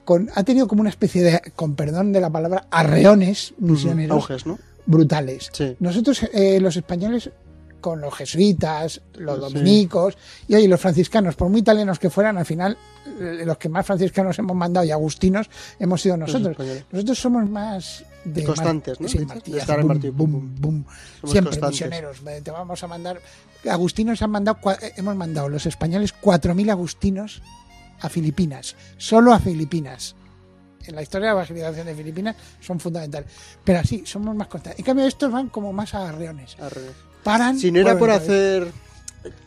con, 0.05 0.29
ha 0.33 0.43
tenido 0.43 0.67
como 0.67 0.81
una 0.81 0.89
especie 0.89 1.21
de, 1.21 1.41
con 1.55 1.75
perdón 1.75 2.11
de 2.11 2.21
la 2.21 2.29
palabra, 2.29 2.65
arreones 2.71 3.53
misioneros 3.59 4.27
brutales. 4.85 5.51
Nosotros, 5.79 6.23
eh, 6.33 6.59
los 6.59 6.75
españoles, 6.75 7.29
con 7.81 7.99
los 7.99 8.13
jesuitas, 8.13 9.01
los 9.15 9.39
dominicos 9.39 10.17
y 10.47 10.55
oye, 10.55 10.67
los 10.67 10.79
franciscanos, 10.79 11.35
por 11.35 11.49
muy 11.49 11.61
italianos 11.61 11.99
que 11.99 12.09
fueran, 12.09 12.37
al 12.37 12.45
final 12.45 12.77
eh, 13.19 13.41
los 13.43 13.57
que 13.57 13.67
más 13.67 13.85
franciscanos 13.85 14.37
hemos 14.39 14.55
mandado 14.55 14.85
y 14.85 14.91
agustinos 14.91 15.49
hemos 15.79 16.01
sido 16.01 16.15
nosotros. 16.15 16.55
Nosotros 16.91 17.19
somos 17.19 17.49
más 17.49 18.05
de 18.23 18.43
constantes, 18.43 19.01
¿no? 19.01 19.07
estar 19.07 19.79
en 19.79 19.87
Siempre 21.25 21.59
misioneros. 21.67 22.21
Te 22.43 22.51
vamos 22.51 22.83
a 22.83 22.87
mandar. 22.87 23.19
Agustinos 23.67 24.21
han 24.21 24.29
mandado, 24.29 24.59
eh, 24.79 24.93
hemos 24.97 25.15
mandado 25.15 25.49
los 25.49 25.65
españoles 25.65 26.13
4.000 26.21 26.71
agustinos 26.71 27.41
a 28.01 28.09
Filipinas, 28.09 28.75
solo 28.97 29.33
a 29.33 29.39
Filipinas. 29.39 30.15
En 30.85 30.95
la 30.95 31.03
historia 31.03 31.29
de 31.29 31.35
la 31.35 31.41
evangelización 31.41 31.85
de 31.85 31.95
Filipinas 31.95 32.35
son 32.59 32.79
fundamentales. 32.79 33.29
Pero 33.63 33.79
así, 33.79 34.03
somos 34.05 34.35
más 34.35 34.47
constantes. 34.47 34.79
En 34.79 34.85
cambio, 34.85 35.05
estos 35.05 35.31
van 35.31 35.49
como 35.49 35.71
más 35.71 35.93
a 35.93 36.09
arreones. 36.09 36.57
Paran. 37.23 37.57
Si 37.59 37.71
no 37.71 37.79
era 37.79 37.97
por 37.97 38.09
hacer 38.09 38.71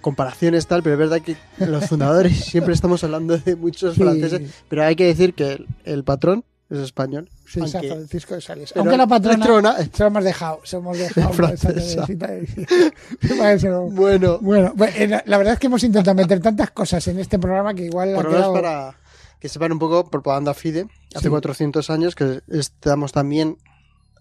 comparaciones 0.01 0.67
tal, 0.67 0.83
pero 0.83 0.95
es 0.95 0.99
verdad 0.99 1.21
que 1.21 1.37
los 1.59 1.87
fundadores 1.87 2.45
siempre 2.45 2.75
estamos 2.75 3.03
hablando 3.03 3.37
de 3.37 3.57
muchos 3.57 3.97
franceses, 3.97 4.53
pero 4.69 4.85
hay 4.85 4.95
que 4.95 5.07
decir 5.07 5.35
que 5.35 5.64
el 5.85 6.05
patrón 6.05 6.45
es 6.71 6.79
español. 6.79 7.29
Sí, 7.47 7.61
aunque, 7.61 7.73
San 7.73 7.83
Francisco 7.83 8.35
de 8.35 8.41
Sales. 8.41 8.73
Aunque 8.77 8.97
la 8.97 9.07
patrona 9.07 9.45
trona, 9.45 9.77
se 9.77 9.91
lo 9.99 10.07
hemos 10.07 10.25
dejado, 10.25 10.61
se 10.65 10.77
hemos 10.77 10.99
dejado 10.99 11.31
bueno. 13.91 14.39
bueno, 14.41 14.73
eh, 14.95 15.23
la 15.27 15.39
verdad 15.39 15.55
es 15.55 15.59
que 15.59 15.67
hemos 15.67 15.83
intentado 15.85 16.15
meter 16.15 16.41
tantas 16.41 16.71
cosas 16.71 17.07
en 17.09 17.19
este 17.19 17.39
programa 17.39 17.75
que 17.75 17.85
igual 17.85 18.15
Por 18.15 18.27
ha 18.27 18.31
quedado... 18.31 18.55
para 18.55 18.97
que 19.39 19.49
sepan 19.51 19.73
un 19.73 19.79
poco 19.79 20.09
propaganda 20.09 20.55
FIDE, 20.55 20.89
hace 21.15 21.29
400 21.29 21.91
años 21.91 22.15
que 22.15 22.41
estamos 22.49 23.13
también 23.13 23.59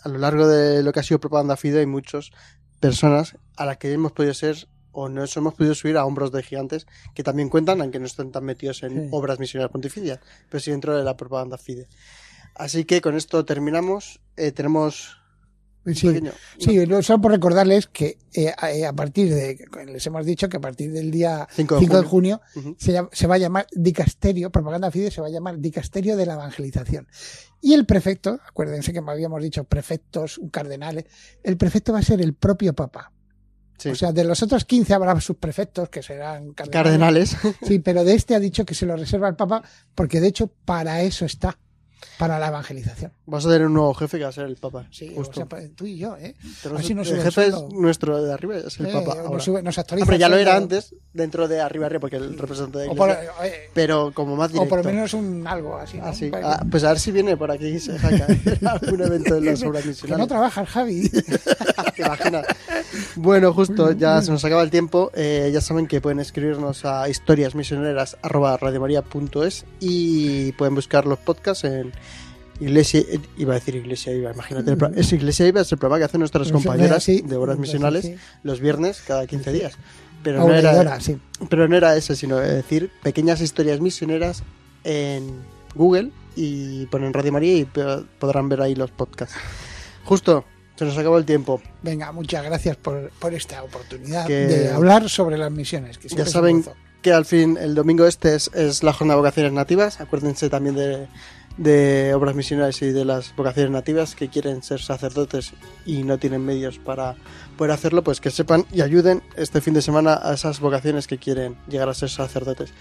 a 0.04 0.10
lo 0.10 0.18
largo 0.18 0.48
de 0.48 0.84
lo 0.84 0.92
que 0.92 1.00
ha 1.00 1.04
sido 1.04 1.20
propaganda 1.20 1.56
FIDE 1.56 1.80
hay 1.80 1.86
muchas 1.86 2.32
personas 2.82 3.38
a 3.56 3.66
las 3.66 3.78
que 3.78 3.94
hemos 3.94 4.12
podido 4.12 4.34
ser 4.34 4.68
o 4.92 5.08
nos 5.08 5.36
hemos 5.38 5.54
podido 5.54 5.76
subir 5.76 5.98
a 5.98 6.06
hombros 6.06 6.32
de 6.32 6.44
gigantes 6.44 6.88
que 7.14 7.24
también 7.24 7.50
cuentan, 7.50 7.82
aunque 7.82 8.00
no 8.00 8.06
estén 8.06 8.32
tan 8.32 8.44
metidos 8.44 8.84
en 8.84 9.10
obras 9.12 9.40
misioneras 9.40 9.72
pontificias, 9.72 10.20
pero 10.50 10.62
sí 10.62 10.72
dentro 10.72 10.96
de 10.96 11.04
la 11.04 11.18
propaganda 11.18 11.58
FIDE. 11.58 11.88
Así 12.56 12.86
que 12.86 13.02
con 13.02 13.16
esto 13.16 13.46
terminamos. 13.46 14.20
Eh, 14.38 14.52
tenemos. 14.52 15.18
Sí, 15.86 16.18
sí 16.60 16.86
solo 17.02 17.22
por 17.22 17.32
recordarles 17.34 17.88
que 17.88 18.18
eh, 18.34 18.54
eh, 18.72 18.86
a 18.86 18.94
partir 18.94 19.34
de, 19.34 19.66
les 19.86 20.08
hemos 20.08 20.26
dicho 20.26 20.48
que 20.48 20.56
a 20.56 20.62
partir 20.62 20.94
del 20.94 21.12
día 21.12 21.46
5 21.52 21.78
de 21.78 22.04
junio, 22.04 22.40
se, 22.78 23.02
se, 23.12 23.28
va 23.28 23.36
a 23.36 23.38
llamar 23.38 23.68
Dicasterio, 23.74 24.50
Propaganda 24.50 24.92
Fide 24.92 25.12
se 25.12 25.20
va 25.20 25.28
a 25.28 25.30
llamar 25.30 25.60
Dicasterio 25.60 26.16
de 26.16 26.26
la 26.26 26.36
Evangelización. 26.36 27.06
Y 27.60 27.74
el 27.74 27.86
prefecto, 27.86 28.40
acuérdense 28.48 28.94
que 28.94 29.02
me 29.02 29.12
habíamos 29.12 29.44
dicho 29.44 29.66
prefectos, 29.66 30.38
un 30.38 30.50
cardenal, 30.50 31.06
el 31.44 31.58
prefecto 31.58 31.92
va 31.92 32.00
a 32.00 32.04
ser 32.04 32.22
el 32.22 32.34
propio 32.34 32.74
Papa. 32.74 33.12
O 33.92 33.96
sea, 33.96 34.12
de 34.12 34.24
los 34.24 34.42
otros 34.42 34.66
15 34.66 34.94
habrá 34.94 35.20
sus 35.20 35.38
prefectos 35.38 35.90
que 35.90 36.02
serán 36.02 36.54
cardenales. 36.54 37.36
Sí, 37.68 37.80
pero 37.80 38.04
de 38.04 38.14
este 38.14 38.36
ha 38.36 38.40
dicho 38.40 38.66
que 38.66 38.76
se 38.76 38.86
lo 38.86 38.96
reserva 38.96 39.28
el 39.28 39.36
Papa 39.36 39.64
porque 39.96 40.22
de 40.22 40.28
hecho 40.28 40.48
para 40.48 41.02
eso 41.02 41.26
está 41.26 41.58
para 42.18 42.40
la 42.40 42.48
evangelización. 42.48 43.12
Vas 43.26 43.46
a 43.46 43.50
tener 43.50 43.68
un 43.68 43.74
nuevo 43.74 43.94
jefe 43.94 44.18
que 44.18 44.24
va 44.24 44.30
a 44.30 44.34
ser 44.34 44.46
el 44.46 44.56
Papa. 44.56 44.86
Sí, 44.92 45.12
justo. 45.16 45.48
tú 45.76 45.86
y 45.86 45.98
yo, 45.98 46.16
¿eh? 46.18 46.36
Así 46.76 46.94
el 46.94 47.06
jefe 47.06 47.48
es 47.48 47.56
nuestro 47.72 48.22
de 48.22 48.34
arriba, 48.34 48.58
es 48.58 48.80
el 48.80 48.88
Papa. 48.88 49.16
Nos, 49.30 49.48
nos 49.48 49.78
actualiza. 49.78 50.06
Pero 50.06 50.18
ya 50.18 50.30
lo 50.30 50.38
era 50.38 50.56
antes, 50.56 50.96
dentro 51.14 51.48
de 51.48 51.62
arriba 51.62 51.86
arriba, 51.86 52.02
porque 52.02 52.18
el 52.18 52.38
representante 52.38 52.80
de 52.80 52.88
iglesia, 52.88 53.20
eh, 53.44 53.70
pero 53.74 54.12
como 54.14 54.36
más 54.36 54.52
directo. 54.52 54.68
O 54.68 54.70
por 54.70 54.86
lo 54.86 54.92
menos 54.92 55.14
un 55.14 55.46
algo 55.48 55.78
así. 55.78 55.98
¿no? 55.98 56.06
así. 56.06 56.32
Ah, 56.34 56.64
pues 56.70 56.84
a 56.84 56.90
ver 56.90 57.00
si 57.00 57.12
viene 57.12 57.38
por 57.38 57.52
aquí 57.52 57.68
y 57.68 57.80
se 57.80 57.98
jaca 57.98 58.28
algún 58.72 59.02
evento 59.02 59.36
de 59.36 59.52
misionales. 59.52 60.02
Que 60.02 60.16
no 60.16 60.28
trabaja 60.28 60.66
Javi. 60.66 61.10
¿Te 61.96 62.02
imaginas? 62.02 62.46
Bueno, 63.16 63.54
justo, 63.54 63.92
ya 63.92 64.20
se 64.22 64.32
nos 64.32 64.44
acaba 64.44 64.64
el 64.64 64.72
tiempo. 64.72 65.12
Eh, 65.16 65.52
ya 65.54 65.62
saben 65.62 65.88
que 65.88 66.02
pueden 66.02 66.20
escribirnos 66.20 66.84
a 66.86 67.08
historiasmisioneras.radiomaria.es 67.10 69.66
y 69.80 70.52
pueden 70.54 70.74
buscar 70.76 71.06
los 71.06 71.20
podcasts 71.20 71.64
en 71.64 71.93
Iglesia, 72.60 73.04
iba 73.38 73.54
a 73.54 73.56
decir 73.56 73.76
Iglesia 73.76 74.14
Iba, 74.14 74.32
imagínate, 74.32 74.76
es 74.96 75.12
Iglesia 75.12 75.48
Iba, 75.48 75.62
es 75.62 75.72
el 75.72 75.78
programa 75.78 76.00
que 76.00 76.06
hacen 76.06 76.20
nuestras 76.20 76.52
compañeras 76.52 77.06
de 77.06 77.36
horas 77.36 77.58
misionales 77.58 78.12
los 78.44 78.60
viernes 78.60 79.02
cada 79.06 79.26
15 79.28 79.52
días. 79.52 79.74
Pero 80.24 80.40
no, 80.40 80.54
era, 80.54 80.98
pero 81.50 81.68
no 81.68 81.76
era 81.76 81.98
eso, 81.98 82.16
sino 82.16 82.38
decir 82.38 82.90
pequeñas 83.02 83.42
historias 83.42 83.82
misioneras 83.82 84.44
en 84.86 85.42
Google 85.76 86.12
y 86.36 86.86
ponen 86.86 87.12
Radio 87.14 87.34
María 87.34 87.58
y 87.58 87.66
podrán 87.66 88.48
ver 88.48 88.62
ahí 88.62 88.76
los 88.76 88.92
podcasts. 88.92 89.36
Justo, 90.06 90.46
se 90.76 90.86
nos 90.86 90.98
acabó 90.98 91.18
el 91.18 91.26
tiempo. 91.26 91.62
Venga, 91.82 92.12
muchas 92.14 92.46
gracias 92.46 92.78
por, 92.78 93.12
esta 93.34 93.64
oportunidad 93.64 94.26
de 94.28 94.72
hablar 94.72 95.10
sobre 95.10 95.38
las 95.38 95.52
misiones. 95.52 95.98
Que 95.98 96.08
ya 96.08 96.26
saben 96.26 96.64
que 97.02 97.12
al 97.12 97.26
fin 97.26 97.58
el 97.60 97.76
domingo 97.76 98.08
este 98.08 98.36
es, 98.36 98.50
es 98.54 98.82
la 98.82 98.94
jornada 98.94 99.18
de 99.18 99.22
vocaciones 99.24 99.52
nativas. 99.52 100.00
Acuérdense 100.00 100.50
también 100.50 100.76
de 100.76 101.08
de 101.58 102.14
obras 102.14 102.36
misionales 102.36 102.82
y 102.82 102.92
de 102.92 103.06
las 103.06 103.36
vocaciones 103.36 103.72
nativas 103.72 104.16
que 104.16 104.30
quieren 104.30 104.64
ser 104.64 104.82
sacerdotes 104.82 105.54
y 105.86 106.04
no 106.04 106.18
tienen 106.18 106.44
medios 106.44 106.80
para 106.80 107.16
poder 107.58 107.72
hacerlo, 107.72 108.04
pues 108.04 108.20
que 108.20 108.32
sepan 108.32 108.66
y 108.72 108.82
ayuden 108.82 109.22
este 109.36 109.62
fin 109.62 109.74
de 109.74 109.82
semana 109.82 110.20
a 110.22 110.34
esas 110.34 110.60
vocaciones 110.60 111.08
que 111.08 111.18
quieren 111.18 111.56
llegar 111.68 111.90
a 111.90 111.94
ser 111.94 112.10
sacerdotes. 112.10 112.74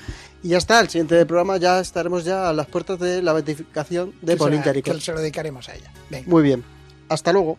Y 0.43 0.49
ya 0.49 0.59
está, 0.59 0.81
el 0.81 0.89
siguiente 0.89 1.25
programa 1.27 1.59
ya 1.59 1.81
estaremos 1.81 2.25
ya 2.25 2.49
a 2.49 2.53
las 2.53 2.67
puertas 2.67 2.99
de 2.99 3.23
la 3.23 3.33
beatificación 3.33 4.15
de 4.23 4.37
Paulín 4.37 4.63
Que 4.63 5.01
se 5.01 5.13
lo 5.13 5.21
dedicaremos 5.21 5.69
a 5.69 5.75
ella. 5.75 5.93
Muy 6.27 6.43
bien, 6.43 6.65
hasta 7.09 7.33
luego. 7.33 7.59